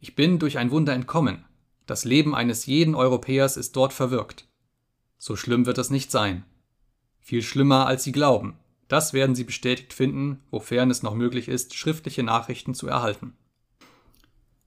Ich 0.00 0.14
bin 0.14 0.38
durch 0.38 0.58
ein 0.58 0.70
Wunder 0.70 0.92
entkommen. 0.92 1.44
Das 1.86 2.04
Leben 2.04 2.34
eines 2.34 2.66
jeden 2.66 2.94
Europäers 2.94 3.56
ist 3.56 3.74
dort 3.74 3.92
verwirkt. 3.92 4.46
So 5.18 5.36
schlimm 5.36 5.66
wird 5.66 5.78
es 5.78 5.90
nicht 5.90 6.10
sein. 6.10 6.44
Viel 7.18 7.42
schlimmer, 7.42 7.86
als 7.86 8.04
Sie 8.04 8.12
glauben. 8.12 8.58
Das 8.88 9.12
werden 9.12 9.34
Sie 9.34 9.44
bestätigt 9.44 9.92
finden, 9.92 10.40
wofern 10.50 10.90
es 10.90 11.02
noch 11.02 11.14
möglich 11.14 11.48
ist, 11.48 11.74
schriftliche 11.74 12.22
Nachrichten 12.22 12.74
zu 12.74 12.88
erhalten. 12.88 13.34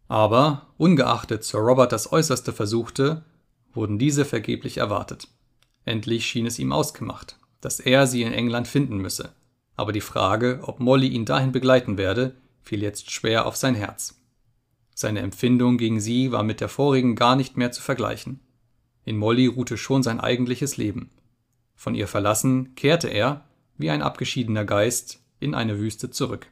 Aber, 0.08 0.68
ungeachtet 0.78 1.44
Sir 1.44 1.60
Robert 1.60 1.92
das 1.92 2.12
Äußerste 2.12 2.54
versuchte, 2.54 3.24
wurden 3.74 3.98
diese 3.98 4.26
vergeblich 4.26 4.78
erwartet. 4.78 5.28
Endlich 5.86 6.26
schien 6.26 6.46
es 6.46 6.60
ihm 6.60 6.72
ausgemacht, 6.72 7.38
dass 7.62 7.80
er 7.80 8.06
sie 8.06 8.22
in 8.22 8.34
England 8.34 8.68
finden 8.68 8.98
müsse. 8.98 9.34
Aber 9.76 9.94
die 9.94 10.02
Frage, 10.02 10.60
ob 10.64 10.80
Molly 10.80 11.08
ihn 11.08 11.26
dahin 11.26 11.52
begleiten 11.52 11.98
werde, 11.98 12.36
fiel 12.62 12.84
jetzt 12.84 13.10
schwer 13.10 13.46
auf 13.46 13.56
sein 13.56 13.74
Herz. 13.74 14.22
Seine 14.94 15.22
Empfindung 15.22 15.78
gegen 15.78 16.00
sie 16.00 16.32
war 16.32 16.44
mit 16.44 16.62
der 16.62 16.70
vorigen 16.70 17.16
gar 17.16 17.36
nicht 17.36 17.58
mehr 17.58 17.72
zu 17.72 17.82
vergleichen. 17.82 18.40
In 19.06 19.18
Molly 19.18 19.48
ruhte 19.48 19.78
schon 19.78 20.04
sein 20.04 20.20
eigentliches 20.20 20.78
Leben. 20.78 21.10
Von 21.76 21.96
ihr 21.96 22.08
verlassen 22.08 22.76
kehrte 22.76 23.08
er, 23.08 23.46
wie 23.82 23.90
ein 23.90 24.02
abgeschiedener 24.02 24.66
Geist, 24.66 25.22
in 25.40 25.56
eine 25.56 25.80
Wüste 25.80 26.10
zurück. 26.10 26.48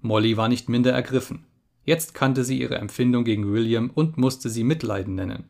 Molly 0.00 0.36
war 0.36 0.48
nicht 0.48 0.68
minder 0.68 0.92
ergriffen. 0.92 1.44
Jetzt 1.84 2.14
kannte 2.14 2.44
sie 2.44 2.60
ihre 2.60 2.76
Empfindung 2.76 3.24
gegen 3.24 3.52
William 3.52 3.90
und 3.90 4.18
musste 4.18 4.50
sie 4.50 4.64
Mitleiden 4.64 5.14
nennen. 5.14 5.44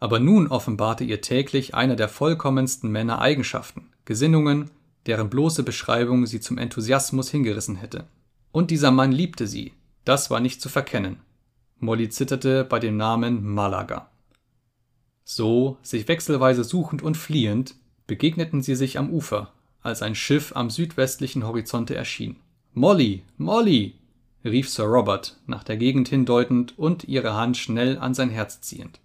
Aber 0.00 0.18
nun 0.18 0.46
offenbarte 0.46 1.04
ihr 1.04 1.20
täglich 1.20 1.74
einer 1.74 1.96
der 1.96 2.08
vollkommensten 2.08 2.90
Männer 2.90 3.20
Eigenschaften, 3.20 3.90
Gesinnungen, 4.04 4.70
deren 5.06 5.28
bloße 5.28 5.62
Beschreibung 5.62 6.26
sie 6.26 6.40
zum 6.40 6.58
Enthusiasmus 6.58 7.30
hingerissen 7.30 7.76
hätte. 7.76 8.06
Und 8.52 8.70
dieser 8.70 8.90
Mann 8.90 9.12
liebte 9.12 9.46
sie, 9.46 9.72
das 10.04 10.30
war 10.30 10.40
nicht 10.40 10.60
zu 10.60 10.68
verkennen. 10.68 11.20
Molly 11.78 12.08
zitterte 12.08 12.64
bei 12.64 12.78
dem 12.78 12.96
Namen 12.96 13.44
Malaga. 13.44 14.10
So, 15.24 15.76
sich 15.82 16.08
wechselweise 16.08 16.64
suchend 16.64 17.02
und 17.02 17.16
fliehend, 17.16 17.74
begegneten 18.06 18.62
sie 18.62 18.74
sich 18.74 18.98
am 18.98 19.10
Ufer, 19.10 19.52
als 19.88 20.02
ein 20.02 20.14
Schiff 20.14 20.52
am 20.54 20.70
südwestlichen 20.70 21.44
Horizonte 21.44 21.96
erschien. 21.96 22.36
Molly, 22.74 23.24
Molly! 23.38 23.94
rief 24.44 24.68
Sir 24.68 24.84
Robert, 24.84 25.36
nach 25.46 25.64
der 25.64 25.76
Gegend 25.76 26.08
hindeutend 26.08 26.78
und 26.78 27.04
ihre 27.04 27.34
Hand 27.34 27.56
schnell 27.56 27.98
an 27.98 28.14
sein 28.14 28.30
Herz 28.30 28.60
ziehend. 28.60 29.00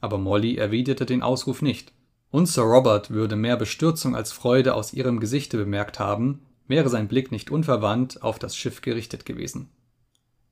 Aber 0.00 0.18
Molly 0.18 0.56
erwiderte 0.56 1.06
den 1.06 1.22
Ausruf 1.22 1.62
nicht, 1.62 1.92
und 2.30 2.46
Sir 2.46 2.64
Robert 2.64 3.10
würde 3.10 3.36
mehr 3.36 3.56
Bestürzung 3.56 4.16
als 4.16 4.32
Freude 4.32 4.74
aus 4.74 4.92
ihrem 4.92 5.20
Gesichte 5.20 5.56
bemerkt 5.56 6.00
haben, 6.00 6.40
wäre 6.66 6.88
sein 6.88 7.06
Blick 7.08 7.30
nicht 7.30 7.50
unverwandt 7.50 8.22
auf 8.22 8.38
das 8.38 8.56
Schiff 8.56 8.80
gerichtet 8.80 9.24
gewesen. 9.24 9.68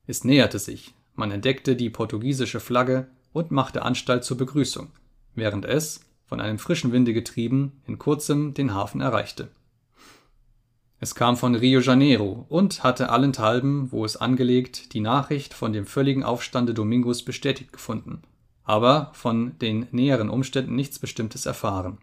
Es 0.07 0.25
näherte 0.25 0.59
sich, 0.59 0.95
man 1.15 1.31
entdeckte 1.31 1.75
die 1.77 1.91
portugiesische 1.91 2.61
Flagge 2.61 3.09
und 3.33 3.51
machte 3.51 3.83
Anstalt 3.83 4.25
zur 4.25 4.37
Begrüßung, 4.37 4.91
während 5.35 5.65
es, 5.65 6.01
von 6.27 6.41
einem 6.41 6.59
frischen 6.59 6.93
Winde 6.93 7.13
getrieben, 7.13 7.83
in 7.87 7.99
kurzem 7.99 8.55
den 8.55 8.75
Hafen 8.75 9.01
erreichte. 9.01 9.49
Es 11.03 11.17
kam 11.17 11.37
von 11.37 11.57
Rio 11.57 11.81
Janeiro 11.81 12.47
und 12.49 12.85
hatte 12.85 13.09
allenthalben, 13.09 13.91
wo 13.91 14.05
es 14.05 14.17
angelegt, 14.17 14.95
die 14.95 15.01
Nachricht 15.01 15.53
von 15.53 15.73
dem 15.73 15.85
völligen 15.85 16.23
Aufstande 16.23 16.75
Domingos 16.75 17.25
bestätigt 17.25 17.73
gefunden, 17.73 18.23
aber 18.63 19.11
von 19.13 19.59
den 19.59 19.89
näheren 19.91 20.31
Umständen 20.31 20.77
nichts 20.77 21.01
Bestimmtes 21.01 21.45
erfahren. 21.45 21.99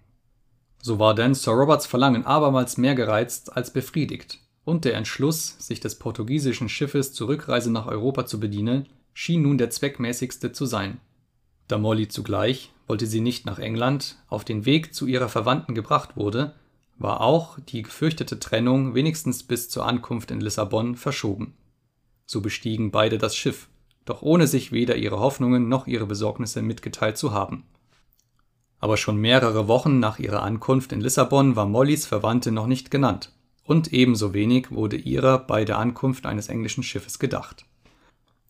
So 0.81 0.99
war 0.99 1.15
denn 1.15 1.33
Sir 1.33 1.53
Roberts 1.53 1.85
Verlangen 1.85 2.25
abermals 2.25 2.75
mehr 2.75 2.93
gereizt 2.93 3.55
als 3.55 3.71
befriedigt, 3.71 4.41
und 4.65 4.83
der 4.83 4.95
Entschluss, 4.95 5.55
sich 5.59 5.79
des 5.79 5.97
portugiesischen 5.97 6.67
Schiffes 6.67 7.13
zur 7.13 7.29
Rückreise 7.29 7.71
nach 7.71 7.87
Europa 7.87 8.25
zu 8.25 8.37
bedienen, 8.37 8.89
schien 9.13 9.43
nun 9.43 9.57
der 9.57 9.69
zweckmäßigste 9.69 10.51
zu 10.51 10.65
sein. 10.65 10.99
Da 11.69 11.77
Molly 11.77 12.09
zugleich, 12.09 12.73
wollte 12.85 13.05
sie 13.05 13.21
nicht 13.21 13.45
nach 13.45 13.59
England, 13.59 14.17
auf 14.27 14.43
den 14.43 14.65
Weg 14.65 14.93
zu 14.93 15.07
ihrer 15.07 15.29
Verwandten 15.29 15.73
gebracht 15.73 16.17
wurde, 16.17 16.53
war 16.99 17.21
auch 17.21 17.57
die 17.59 17.81
gefürchtete 17.81 18.39
Trennung 18.39 18.93
wenigstens 18.93 19.43
bis 19.43 19.69
zur 19.69 19.85
Ankunft 19.85 20.31
in 20.31 20.41
Lissabon 20.41 20.95
verschoben. 20.95 21.55
So 22.25 22.41
bestiegen 22.41 22.91
beide 22.91 23.17
das 23.17 23.35
Schiff, 23.35 23.69
doch 24.05 24.21
ohne 24.21 24.47
sich 24.47 24.71
weder 24.71 24.97
ihre 24.97 25.19
Hoffnungen 25.19 25.69
noch 25.69 25.87
ihre 25.87 26.05
Besorgnisse 26.05 26.61
mitgeteilt 26.61 27.17
zu 27.17 27.31
haben. 27.33 27.63
Aber 28.79 28.97
schon 28.97 29.17
mehrere 29.17 29.67
Wochen 29.67 29.99
nach 29.99 30.19
ihrer 30.19 30.43
Ankunft 30.43 30.91
in 30.91 31.01
Lissabon 31.01 31.55
war 31.55 31.65
Mollys 31.65 32.05
Verwandte 32.05 32.51
noch 32.51 32.67
nicht 32.67 32.91
genannt, 32.91 33.33
und 33.63 33.93
ebenso 33.93 34.33
wenig 34.33 34.71
wurde 34.71 34.97
ihrer 34.97 35.39
bei 35.39 35.65
der 35.65 35.79
Ankunft 35.79 36.25
eines 36.25 36.49
englischen 36.49 36.83
Schiffes 36.83 37.17
gedacht. 37.19 37.65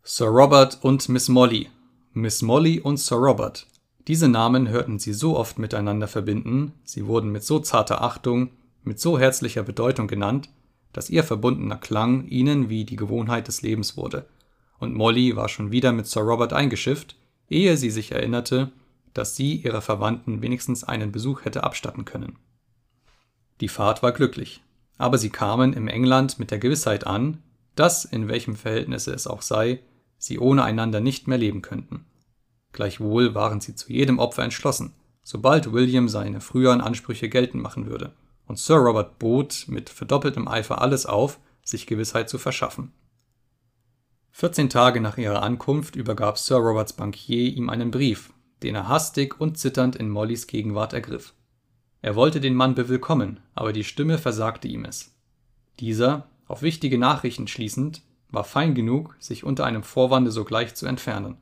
Sir 0.03 0.27
Robert 0.27 0.79
und 0.81 1.07
Miss 1.09 1.29
Molly, 1.29 1.69
Miss 2.13 2.41
Molly 2.41 2.79
und 2.79 2.97
Sir 2.97 3.17
Robert, 3.17 3.67
diese 4.09 4.27
Namen 4.27 4.69
hörten 4.69 4.97
sie 4.97 5.13
so 5.13 5.37
oft 5.37 5.59
miteinander 5.59 6.07
verbinden, 6.07 6.73
sie 6.83 7.05
wurden 7.05 7.31
mit 7.31 7.43
so 7.43 7.59
zarter 7.59 8.01
Achtung, 8.01 8.49
mit 8.83 8.99
so 8.99 9.19
herzlicher 9.19 9.61
Bedeutung 9.61 10.07
genannt, 10.07 10.49
dass 10.93 11.11
ihr 11.11 11.23
verbundener 11.23 11.77
Klang 11.77 12.27
ihnen 12.27 12.69
wie 12.69 12.85
die 12.85 12.95
Gewohnheit 12.95 13.47
des 13.47 13.61
Lebens 13.61 13.97
wurde, 13.97 14.25
und 14.79 14.95
Molly 14.95 15.35
war 15.35 15.47
schon 15.47 15.71
wieder 15.71 15.91
mit 15.91 16.07
Sir 16.07 16.21
Robert 16.21 16.53
eingeschifft, 16.53 17.17
ehe 17.49 17.77
sie 17.77 17.91
sich 17.91 18.11
erinnerte, 18.11 18.71
dass 19.13 19.35
sie 19.35 19.57
ihrer 19.57 19.81
Verwandten 19.81 20.41
wenigstens 20.41 20.83
einen 20.83 21.11
Besuch 21.11 21.45
hätte 21.45 21.63
abstatten 21.63 22.03
können. 22.03 22.39
Die 23.61 23.67
Fahrt 23.67 24.01
war 24.01 24.11
glücklich, 24.11 24.63
aber 24.97 25.19
sie 25.19 25.29
kamen 25.29 25.73
im 25.73 25.87
England 25.87 26.39
mit 26.39 26.49
der 26.49 26.57
Gewissheit 26.57 27.05
an, 27.05 27.43
dass, 27.75 28.05
in 28.05 28.27
welchem 28.27 28.55
Verhältnisse 28.55 29.13
es 29.13 29.27
auch 29.27 29.43
sei, 29.43 29.81
sie 30.17 30.39
ohne 30.39 30.63
einander 30.63 30.99
nicht 30.99 31.27
mehr 31.27 31.37
leben 31.37 31.61
könnten. 31.61 32.05
Gleichwohl 32.71 33.35
waren 33.35 33.61
sie 33.61 33.75
zu 33.75 33.91
jedem 33.91 34.19
Opfer 34.19 34.43
entschlossen, 34.43 34.93
sobald 35.23 35.71
William 35.71 36.09
seine 36.09 36.41
früheren 36.41 36.81
Ansprüche 36.81 37.29
geltend 37.29 37.63
machen 37.63 37.87
würde, 37.87 38.13
und 38.45 38.57
Sir 38.57 38.77
Robert 38.77 39.19
bot 39.19 39.65
mit 39.67 39.89
verdoppeltem 39.89 40.47
Eifer 40.47 40.81
alles 40.81 41.05
auf, 41.05 41.39
sich 41.63 41.87
Gewissheit 41.87 42.29
zu 42.29 42.37
verschaffen. 42.37 42.91
Vierzehn 44.31 44.69
Tage 44.69 45.01
nach 45.01 45.17
ihrer 45.17 45.43
Ankunft 45.43 45.95
übergab 45.95 46.37
Sir 46.37 46.57
Roberts 46.57 46.93
Bankier 46.93 47.51
ihm 47.53 47.69
einen 47.69 47.91
Brief, 47.91 48.31
den 48.63 48.75
er 48.75 48.87
hastig 48.87 49.39
und 49.39 49.57
zitternd 49.57 49.95
in 49.95 50.09
Mollys 50.09 50.47
Gegenwart 50.47 50.93
ergriff. 50.93 51.33
Er 52.01 52.15
wollte 52.15 52.39
den 52.39 52.55
Mann 52.55 52.75
bewillkommen, 52.75 53.39
aber 53.53 53.73
die 53.73 53.83
Stimme 53.83 54.17
versagte 54.17 54.67
ihm 54.67 54.85
es. 54.85 55.13
Dieser, 55.79 56.27
auf 56.47 56.61
wichtige 56.61 56.97
Nachrichten 56.97 57.47
schließend, 57.47 58.01
war 58.31 58.43
fein 58.43 58.75
genug, 58.75 59.15
sich 59.19 59.43
unter 59.43 59.65
einem 59.65 59.83
Vorwande 59.83 60.31
sogleich 60.31 60.75
zu 60.75 60.85
entfernen. 60.85 61.37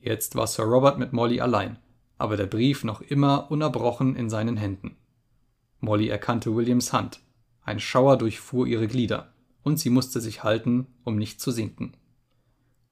Jetzt 0.00 0.34
war 0.34 0.46
Sir 0.46 0.64
Robert 0.64 0.98
mit 0.98 1.12
Molly 1.12 1.40
allein, 1.40 1.78
aber 2.16 2.36
der 2.36 2.46
Brief 2.46 2.84
noch 2.84 3.02
immer 3.02 3.50
unerbrochen 3.50 4.16
in 4.16 4.30
seinen 4.30 4.56
Händen. 4.56 4.96
Molly 5.80 6.08
erkannte 6.08 6.54
Williams 6.56 6.92
Hand. 6.92 7.20
Ein 7.62 7.80
Schauer 7.80 8.16
durchfuhr 8.16 8.66
ihre 8.66 8.88
Glieder, 8.88 9.34
und 9.62 9.78
sie 9.78 9.90
musste 9.90 10.20
sich 10.20 10.42
halten, 10.42 10.86
um 11.04 11.16
nicht 11.16 11.40
zu 11.40 11.50
sinken. 11.50 11.92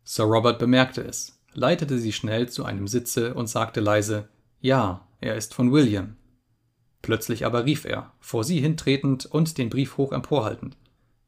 Sir 0.04 0.24
Robert 0.24 0.58
bemerkte 0.58 1.02
es, 1.02 1.40
leitete 1.54 1.98
sie 1.98 2.12
schnell 2.12 2.50
zu 2.50 2.64
einem 2.64 2.86
Sitze 2.86 3.32
und 3.34 3.48
sagte 3.48 3.80
leise 3.80 4.28
Ja, 4.60 5.08
er 5.20 5.34
ist 5.34 5.54
von 5.54 5.72
William. 5.72 6.16
Plötzlich 7.00 7.46
aber 7.46 7.64
rief 7.64 7.86
er, 7.86 8.12
vor 8.20 8.44
sie 8.44 8.60
hintretend 8.60 9.24
und 9.24 9.56
den 9.56 9.70
Brief 9.70 9.96
hoch 9.96 10.12
emporhaltend 10.12 10.76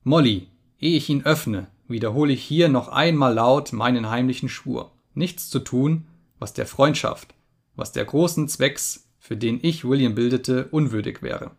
Molly, 0.02 0.48
ehe 0.78 0.96
ich 0.96 1.08
ihn 1.08 1.24
öffne, 1.24 1.68
wiederhole 1.88 2.32
ich 2.32 2.42
hier 2.42 2.68
noch 2.68 2.88
einmal 2.88 3.34
laut 3.34 3.72
meinen 3.72 4.10
heimlichen 4.10 4.48
Schwur 4.48 4.92
nichts 5.14 5.50
zu 5.50 5.60
tun, 5.60 6.06
was 6.38 6.52
der 6.52 6.66
Freundschaft, 6.66 7.34
was 7.76 7.92
der 7.92 8.04
großen 8.04 8.48
Zwecks, 8.48 9.08
für 9.18 9.36
den 9.36 9.58
ich 9.62 9.84
William 9.84 10.14
bildete, 10.14 10.68
unwürdig 10.68 11.22
wäre. 11.22 11.52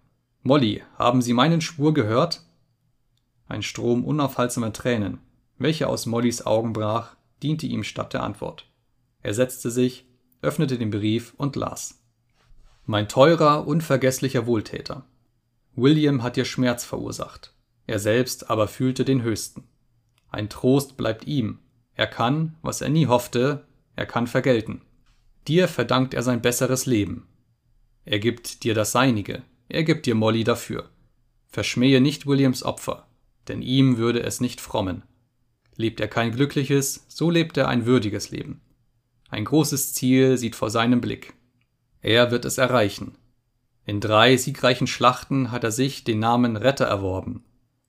Molly, 0.43 0.83
haben 0.97 1.21
Sie 1.21 1.33
meinen 1.33 1.61
Schwur 1.61 1.93
gehört? 1.93 2.43
Ein 3.47 3.63
Strom 3.63 4.03
unaufhaltsamer 4.03 4.73
Tränen, 4.73 5.19
welcher 5.57 5.89
aus 5.89 6.05
Mollys 6.05 6.45
Augen 6.45 6.73
brach, 6.73 7.15
diente 7.43 7.67
ihm 7.67 7.83
statt 7.83 8.13
der 8.13 8.23
Antwort. 8.23 8.67
Er 9.21 9.33
setzte 9.33 9.69
sich, 9.69 10.07
öffnete 10.41 10.77
den 10.77 10.89
Brief 10.89 11.33
und 11.37 11.55
las. 11.55 12.01
Mein 12.85 13.07
teurer, 13.07 13.67
unvergesslicher 13.67 14.47
Wohltäter. 14.47 15.05
William 15.75 16.23
hat 16.23 16.35
dir 16.35 16.45
Schmerz 16.45 16.83
verursacht. 16.83 17.53
Er 17.87 17.99
selbst 17.99 18.49
aber 18.49 18.67
fühlte 18.67 19.05
den 19.05 19.21
höchsten. 19.21 19.63
Ein 20.29 20.49
Trost 20.49 20.97
bleibt 20.97 21.27
ihm, 21.27 21.59
er 22.01 22.07
kann, 22.07 22.55
was 22.63 22.81
er 22.81 22.89
nie 22.89 23.05
hoffte, 23.05 23.63
er 23.95 24.07
kann 24.07 24.25
vergelten. 24.25 24.81
Dir 25.47 25.67
verdankt 25.67 26.15
er 26.15 26.23
sein 26.23 26.41
besseres 26.41 26.87
Leben. 26.87 27.27
Er 28.05 28.17
gibt 28.17 28.63
dir 28.63 28.73
das 28.73 28.91
Seinige, 28.91 29.43
er 29.69 29.83
gibt 29.83 30.07
dir 30.07 30.15
Molly 30.15 30.43
dafür. 30.43 30.89
Verschmähe 31.49 32.01
nicht 32.01 32.25
Williams 32.25 32.63
Opfer, 32.63 33.05
denn 33.47 33.61
ihm 33.61 33.97
würde 33.97 34.23
es 34.23 34.41
nicht 34.41 34.61
frommen. 34.61 35.03
Lebt 35.75 35.99
er 35.99 36.07
kein 36.07 36.31
glückliches, 36.31 37.05
so 37.07 37.29
lebt 37.29 37.55
er 37.57 37.67
ein 37.67 37.85
würdiges 37.85 38.31
Leben. 38.31 38.61
Ein 39.29 39.45
großes 39.45 39.93
Ziel 39.93 40.39
sieht 40.39 40.55
vor 40.55 40.71
seinem 40.71 41.01
Blick. 41.01 41.35
Er 42.01 42.31
wird 42.31 42.45
es 42.45 42.57
erreichen. 42.57 43.15
In 43.85 44.01
drei 44.01 44.37
siegreichen 44.37 44.87
Schlachten 44.87 45.51
hat 45.51 45.63
er 45.63 45.71
sich 45.71 46.03
den 46.03 46.17
Namen 46.17 46.55
Retter 46.55 46.85
erworben. 46.85 47.43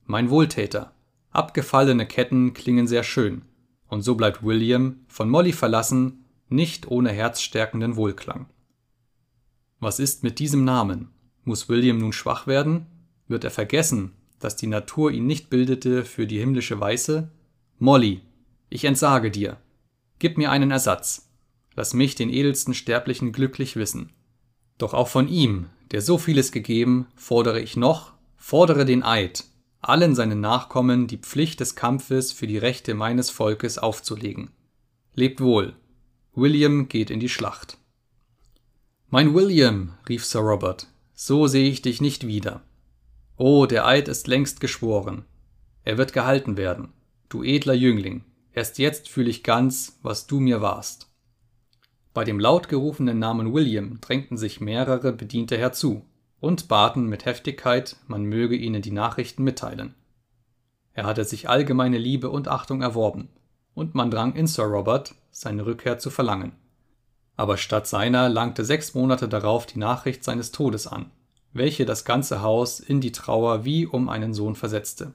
Mein 0.05 0.29
Wohltäter. 0.29 0.93
Abgefallene 1.31 2.05
Ketten 2.05 2.53
klingen 2.53 2.85
sehr 2.85 3.03
schön. 3.03 3.41
Und 3.87 4.01
so 4.01 4.15
bleibt 4.15 4.43
William, 4.43 5.01
von 5.07 5.29
Molly 5.29 5.53
verlassen, 5.53 6.25
nicht 6.49 6.87
ohne 6.87 7.11
herzstärkenden 7.11 7.95
Wohlklang. 7.95 8.47
Was 9.79 9.99
ist 9.99 10.23
mit 10.23 10.39
diesem 10.39 10.63
Namen? 10.63 11.09
Muss 11.43 11.67
William 11.67 11.97
nun 11.97 12.13
schwach 12.13 12.47
werden? 12.47 12.85
Wird 13.27 13.43
er 13.43 13.51
vergessen, 13.51 14.13
dass 14.39 14.55
die 14.55 14.67
Natur 14.67 15.11
ihn 15.11 15.27
nicht 15.27 15.49
bildete 15.49 16.05
für 16.05 16.27
die 16.27 16.39
himmlische 16.39 16.79
Weiße? 16.79 17.29
Molly, 17.79 18.21
ich 18.69 18.85
entsage 18.85 19.29
dir. 19.29 19.57
Gib 20.19 20.37
mir 20.37 20.51
einen 20.51 20.71
Ersatz. 20.71 21.29
Lass 21.75 21.93
mich 21.93 22.15
den 22.15 22.29
edelsten 22.29 22.73
Sterblichen 22.73 23.31
glücklich 23.31 23.75
wissen. 23.75 24.13
Doch 24.77 24.93
auch 24.93 25.07
von 25.07 25.27
ihm, 25.27 25.67
der 25.91 26.01
so 26.01 26.17
vieles 26.17 26.51
gegeben, 26.51 27.07
fordere 27.15 27.59
ich 27.59 27.75
noch, 27.75 28.13
fordere 28.37 28.85
den 28.85 29.03
Eid, 29.03 29.45
allen 29.83 30.15
seinen 30.15 30.39
Nachkommen 30.39 31.07
die 31.07 31.17
Pflicht 31.17 31.59
des 31.59 31.75
Kampfes 31.75 32.31
für 32.31 32.47
die 32.47 32.57
Rechte 32.57 32.93
meines 32.93 33.29
Volkes 33.29 33.77
aufzulegen. 33.77 34.51
Lebt 35.13 35.41
wohl. 35.41 35.75
William 36.33 36.87
geht 36.87 37.09
in 37.09 37.19
die 37.19 37.29
Schlacht. 37.29 37.77
Mein 39.09 39.33
William, 39.33 39.93
rief 40.09 40.25
Sir 40.25 40.39
Robert, 40.39 40.87
so 41.13 41.47
sehe 41.47 41.69
ich 41.69 41.81
dich 41.81 42.01
nicht 42.01 42.25
wieder. 42.25 42.61
Oh, 43.35 43.65
der 43.65 43.85
Eid 43.85 44.07
ist 44.07 44.27
längst 44.27 44.59
geschworen. 44.59 45.25
Er 45.83 45.97
wird 45.97 46.13
gehalten 46.13 46.57
werden. 46.57 46.93
Du 47.29 47.43
edler 47.43 47.73
Jüngling, 47.73 48.23
erst 48.53 48.79
jetzt 48.79 49.09
fühle 49.09 49.29
ich 49.29 49.43
ganz, 49.43 49.99
was 50.01 50.27
du 50.27 50.39
mir 50.39 50.61
warst. 50.61 51.09
Bei 52.13 52.23
dem 52.23 52.39
laut 52.39 52.69
gerufenen 52.69 53.19
Namen 53.19 53.53
William 53.53 53.99
drängten 53.99 54.37
sich 54.37 54.61
mehrere 54.61 55.13
Bediente 55.13 55.57
herzu 55.57 56.05
und 56.43 56.67
baten 56.67 57.07
mit 57.07 57.23
Heftigkeit, 57.23 57.95
man 58.07 58.25
möge 58.25 58.57
ihnen 58.57 58.81
die 58.81 58.91
Nachrichten 58.91 59.45
mitteilen. 59.45 59.95
Er 60.91 61.05
hatte 61.05 61.23
sich 61.23 61.47
allgemeine 61.47 61.97
Liebe 61.97 62.29
und 62.29 62.49
Achtung 62.49 62.81
erworben, 62.81 63.29
und 63.73 63.95
man 63.95 64.11
drang 64.11 64.35
in 64.35 64.45
Sir 64.45 64.65
Robert, 64.65 65.15
seine 65.31 65.65
Rückkehr 65.65 65.99
zu 65.99 66.09
verlangen. 66.09 66.51
Aber 67.37 67.55
statt 67.55 67.87
seiner 67.87 68.27
langte 68.27 68.65
sechs 68.65 68.93
Monate 68.93 69.29
darauf 69.29 69.65
die 69.65 69.79
Nachricht 69.79 70.25
seines 70.25 70.51
Todes 70.51 70.85
an, 70.85 71.11
welche 71.53 71.85
das 71.85 72.03
ganze 72.03 72.41
Haus 72.41 72.81
in 72.81 72.99
die 72.99 73.13
Trauer 73.13 73.63
wie 73.63 73.87
um 73.87 74.09
einen 74.09 74.33
Sohn 74.33 74.55
versetzte. 74.55 75.13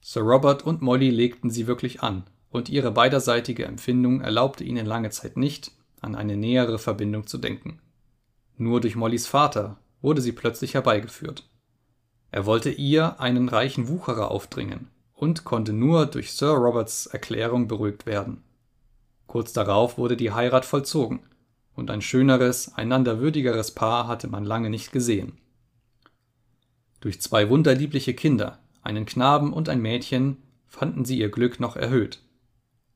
Sir 0.00 0.22
Robert 0.22 0.64
und 0.64 0.82
Molly 0.82 1.10
legten 1.10 1.48
sie 1.48 1.68
wirklich 1.68 2.02
an, 2.02 2.24
und 2.50 2.68
ihre 2.68 2.90
beiderseitige 2.90 3.66
Empfindung 3.66 4.20
erlaubte 4.20 4.64
ihnen 4.64 4.84
lange 4.84 5.10
Zeit 5.10 5.36
nicht, 5.36 5.70
an 6.00 6.16
eine 6.16 6.36
nähere 6.36 6.80
Verbindung 6.80 7.28
zu 7.28 7.38
denken. 7.38 7.78
Nur 8.56 8.80
durch 8.80 8.96
Mollys 8.96 9.28
Vater 9.28 9.78
wurde 10.00 10.20
sie 10.20 10.32
plötzlich 10.32 10.74
herbeigeführt. 10.74 11.48
Er 12.30 12.46
wollte 12.46 12.70
ihr 12.70 13.20
einen 13.20 13.48
reichen 13.48 13.88
Wucherer 13.88 14.30
aufdringen 14.30 14.88
und 15.14 15.44
konnte 15.44 15.72
nur 15.72 16.06
durch 16.06 16.32
Sir 16.32 16.50
Roberts 16.50 17.06
Erklärung 17.06 17.68
beruhigt 17.68 18.06
werden. 18.06 18.42
Kurz 19.26 19.52
darauf 19.52 19.98
wurde 19.98 20.16
die 20.16 20.32
Heirat 20.32 20.64
vollzogen, 20.64 21.20
und 21.74 21.90
ein 21.90 22.02
schöneres, 22.02 22.74
einander 22.74 23.20
würdigeres 23.20 23.72
Paar 23.72 24.08
hatte 24.08 24.26
man 24.26 24.44
lange 24.44 24.68
nicht 24.68 24.90
gesehen. 24.90 25.38
Durch 27.00 27.20
zwei 27.20 27.48
wunderliebliche 27.48 28.14
Kinder, 28.14 28.58
einen 28.82 29.06
Knaben 29.06 29.52
und 29.52 29.68
ein 29.68 29.80
Mädchen, 29.80 30.38
fanden 30.66 31.04
sie 31.04 31.18
ihr 31.18 31.30
Glück 31.30 31.60
noch 31.60 31.76
erhöht. 31.76 32.20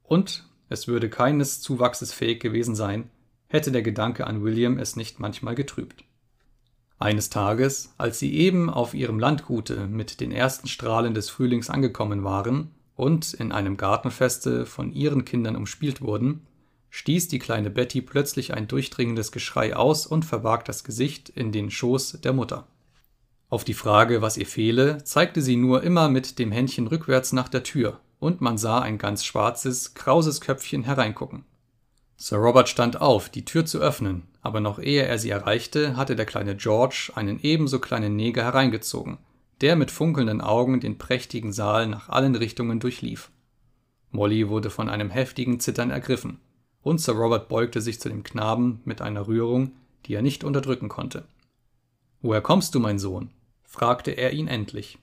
Und 0.02 0.48
es 0.68 0.88
würde 0.88 1.08
keines 1.08 1.60
Zuwachses 1.60 2.12
fähig 2.12 2.40
gewesen 2.40 2.74
sein, 2.74 3.10
hätte 3.46 3.70
der 3.70 3.82
Gedanke 3.82 4.26
an 4.26 4.42
William 4.42 4.78
es 4.78 4.96
nicht 4.96 5.20
manchmal 5.20 5.54
getrübt. 5.54 6.04
Eines 7.02 7.30
Tages, 7.30 7.92
als 7.98 8.20
sie 8.20 8.32
eben 8.32 8.70
auf 8.70 8.94
ihrem 8.94 9.18
Landgute 9.18 9.88
mit 9.88 10.20
den 10.20 10.30
ersten 10.30 10.68
Strahlen 10.68 11.14
des 11.14 11.30
Frühlings 11.30 11.68
angekommen 11.68 12.22
waren 12.22 12.70
und 12.94 13.34
in 13.34 13.50
einem 13.50 13.76
Gartenfeste 13.76 14.66
von 14.66 14.92
ihren 14.92 15.24
Kindern 15.24 15.56
umspielt 15.56 16.00
wurden, 16.00 16.46
stieß 16.90 17.26
die 17.26 17.40
kleine 17.40 17.70
Betty 17.70 18.02
plötzlich 18.02 18.54
ein 18.54 18.68
durchdringendes 18.68 19.32
Geschrei 19.32 19.74
aus 19.74 20.06
und 20.06 20.24
verbarg 20.24 20.64
das 20.64 20.84
Gesicht 20.84 21.28
in 21.28 21.50
den 21.50 21.72
Schoß 21.72 22.20
der 22.22 22.32
Mutter. 22.32 22.68
Auf 23.48 23.64
die 23.64 23.74
Frage, 23.74 24.22
was 24.22 24.36
ihr 24.36 24.46
fehle, 24.46 25.02
zeigte 25.02 25.42
sie 25.42 25.56
nur 25.56 25.82
immer 25.82 26.08
mit 26.08 26.38
dem 26.38 26.52
Händchen 26.52 26.86
rückwärts 26.86 27.32
nach 27.32 27.48
der 27.48 27.64
Tür 27.64 27.98
und 28.20 28.40
man 28.40 28.58
sah 28.58 28.78
ein 28.78 28.98
ganz 28.98 29.24
schwarzes, 29.24 29.94
krauses 29.94 30.40
Köpfchen 30.40 30.84
hereingucken. 30.84 31.44
Sir 32.24 32.37
Robert 32.37 32.68
stand 32.68 33.00
auf, 33.00 33.30
die 33.30 33.44
Tür 33.44 33.66
zu 33.66 33.80
öffnen, 33.80 34.28
aber 34.42 34.61
noch 34.61 34.78
ehe 34.78 35.02
er 35.02 35.18
sie 35.18 35.30
erreichte, 35.30 35.96
hatte 35.96 36.14
der 36.14 36.24
kleine 36.24 36.54
George 36.54 37.11
einen 37.16 37.40
ebenso 37.40 37.80
kleinen 37.80 38.14
Neger 38.14 38.44
hereingezogen, 38.44 39.18
der 39.61 39.74
mit 39.74 39.90
funkelnden 39.90 40.40
Augen 40.40 40.78
den 40.78 40.98
prächtigen 40.98 41.52
Saal 41.52 41.88
nach 41.88 42.08
allen 42.11 42.37
Richtungen 42.37 42.78
durchlief. 42.78 43.32
Molly 44.12 44.48
wurde 44.48 44.70
von 44.70 44.88
einem 44.88 45.11
heftigen 45.11 45.58
Zittern 45.58 45.90
ergriffen, 45.90 46.38
und 46.82 47.00
Sir 47.00 47.14
Robert 47.14 47.48
beugte 47.48 47.80
sich 47.80 47.98
zu 47.98 48.08
dem 48.08 48.22
Knaben 48.22 48.82
mit 48.85 49.02
einer 49.02 49.26
Rührung, 49.26 49.72
die 50.06 50.14
er 50.14 50.22
nicht 50.22 50.44
unterdrücken 50.44 50.88
konnte. 50.88 51.24
Woher 52.20 52.40
kommst 52.40 52.76
du, 52.76 52.78
mein 52.78 53.00
Sohn? 53.00 53.30
fragte 53.64 54.12
er 54.12 54.32
ihn 54.32 54.46
endlich. 54.46 54.96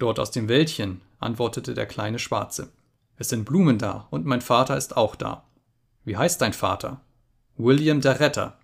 Dort 0.00 0.18
aus 0.18 0.32
dem 0.32 0.48
Wäldchen, 0.48 1.00
antwortete 1.20 1.74
der 1.74 1.86
kleine 1.86 2.18
Schwarze. 2.18 2.72
Es 3.18 3.28
sind 3.28 3.44
Blumen 3.44 3.78
da, 3.78 4.08
und 4.10 4.26
mein 4.26 4.40
Vater 4.40 4.76
ist 4.76 4.96
auch 4.96 5.14
da. 5.14 5.45
Wie 6.06 6.16
heißt 6.16 6.40
dein 6.40 6.52
Vater? 6.52 7.00
William 7.56 8.00
der 8.00 8.20
Retter. 8.20 8.60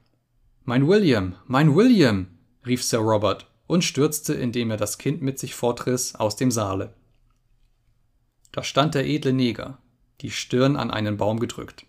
Mein 0.65 0.87
William, 0.87 1.35
mein 1.49 1.75
William, 1.75 2.29
rief 2.65 2.85
Sir 2.85 3.01
Robert 3.01 3.51
und 3.67 3.83
stürzte, 3.83 4.33
indem 4.33 4.71
er 4.71 4.77
das 4.77 4.97
Kind 4.97 5.23
mit 5.23 5.41
sich 5.41 5.57
fortriss, 5.57 6.15
aus 6.15 6.37
dem 6.37 6.53
Saale. 6.53 6.95
Da 8.53 8.63
stand 8.63 8.95
der 8.95 9.07
edle 9.07 9.33
Neger, 9.33 9.79
die 10.21 10.31
Stirn 10.31 10.77
an 10.77 10.93
einen 10.93 11.17
Baum 11.17 11.41
gedrückt. 11.41 11.85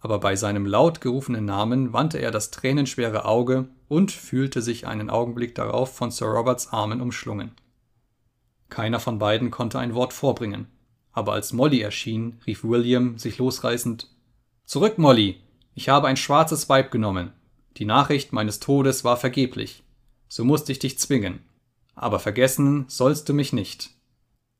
Aber 0.00 0.20
bei 0.20 0.36
seinem 0.36 0.66
laut 0.66 1.00
gerufenen 1.00 1.46
Namen 1.46 1.94
wandte 1.94 2.18
er 2.18 2.30
das 2.30 2.50
tränenschwere 2.50 3.24
Auge 3.24 3.68
und 3.88 4.12
fühlte 4.12 4.60
sich 4.60 4.86
einen 4.86 5.08
Augenblick 5.08 5.54
darauf 5.54 5.96
von 5.96 6.10
Sir 6.10 6.26
Roberts 6.26 6.74
Armen 6.74 7.00
umschlungen. 7.00 7.52
Keiner 8.68 9.00
von 9.00 9.18
beiden 9.18 9.50
konnte 9.50 9.78
ein 9.78 9.94
Wort 9.94 10.12
vorbringen. 10.12 10.66
Aber 11.12 11.32
als 11.32 11.54
Molly 11.54 11.80
erschien, 11.80 12.38
rief 12.46 12.64
William, 12.64 13.16
sich 13.16 13.38
losreißend 13.38 14.06
Zurück, 14.70 14.98
Molly. 14.98 15.40
Ich 15.74 15.88
habe 15.88 16.06
ein 16.06 16.16
schwarzes 16.16 16.68
Weib 16.68 16.92
genommen. 16.92 17.32
Die 17.78 17.84
Nachricht 17.84 18.32
meines 18.32 18.60
Todes 18.60 19.02
war 19.02 19.16
vergeblich. 19.16 19.82
So 20.28 20.44
musste 20.44 20.70
ich 20.70 20.78
dich 20.78 20.96
zwingen. 20.96 21.40
Aber 21.96 22.20
vergessen 22.20 22.84
sollst 22.86 23.28
du 23.28 23.34
mich 23.34 23.52
nicht. 23.52 23.90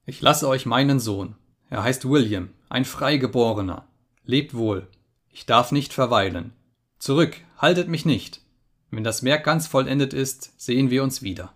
Ich 0.06 0.20
lasse 0.20 0.48
euch 0.48 0.66
meinen 0.66 0.98
Sohn. 0.98 1.36
Er 1.68 1.84
heißt 1.84 2.10
William, 2.10 2.48
ein 2.68 2.84
Freigeborener. 2.84 3.86
Lebt 4.24 4.54
wohl. 4.54 4.88
Ich 5.28 5.46
darf 5.46 5.70
nicht 5.70 5.92
verweilen. 5.92 6.54
Zurück, 6.98 7.36
haltet 7.56 7.86
mich 7.86 8.04
nicht. 8.04 8.40
Wenn 8.90 9.04
das 9.04 9.22
Werk 9.22 9.44
ganz 9.44 9.68
vollendet 9.68 10.12
ist, 10.12 10.60
sehen 10.60 10.90
wir 10.90 11.04
uns 11.04 11.22
wieder. 11.22 11.54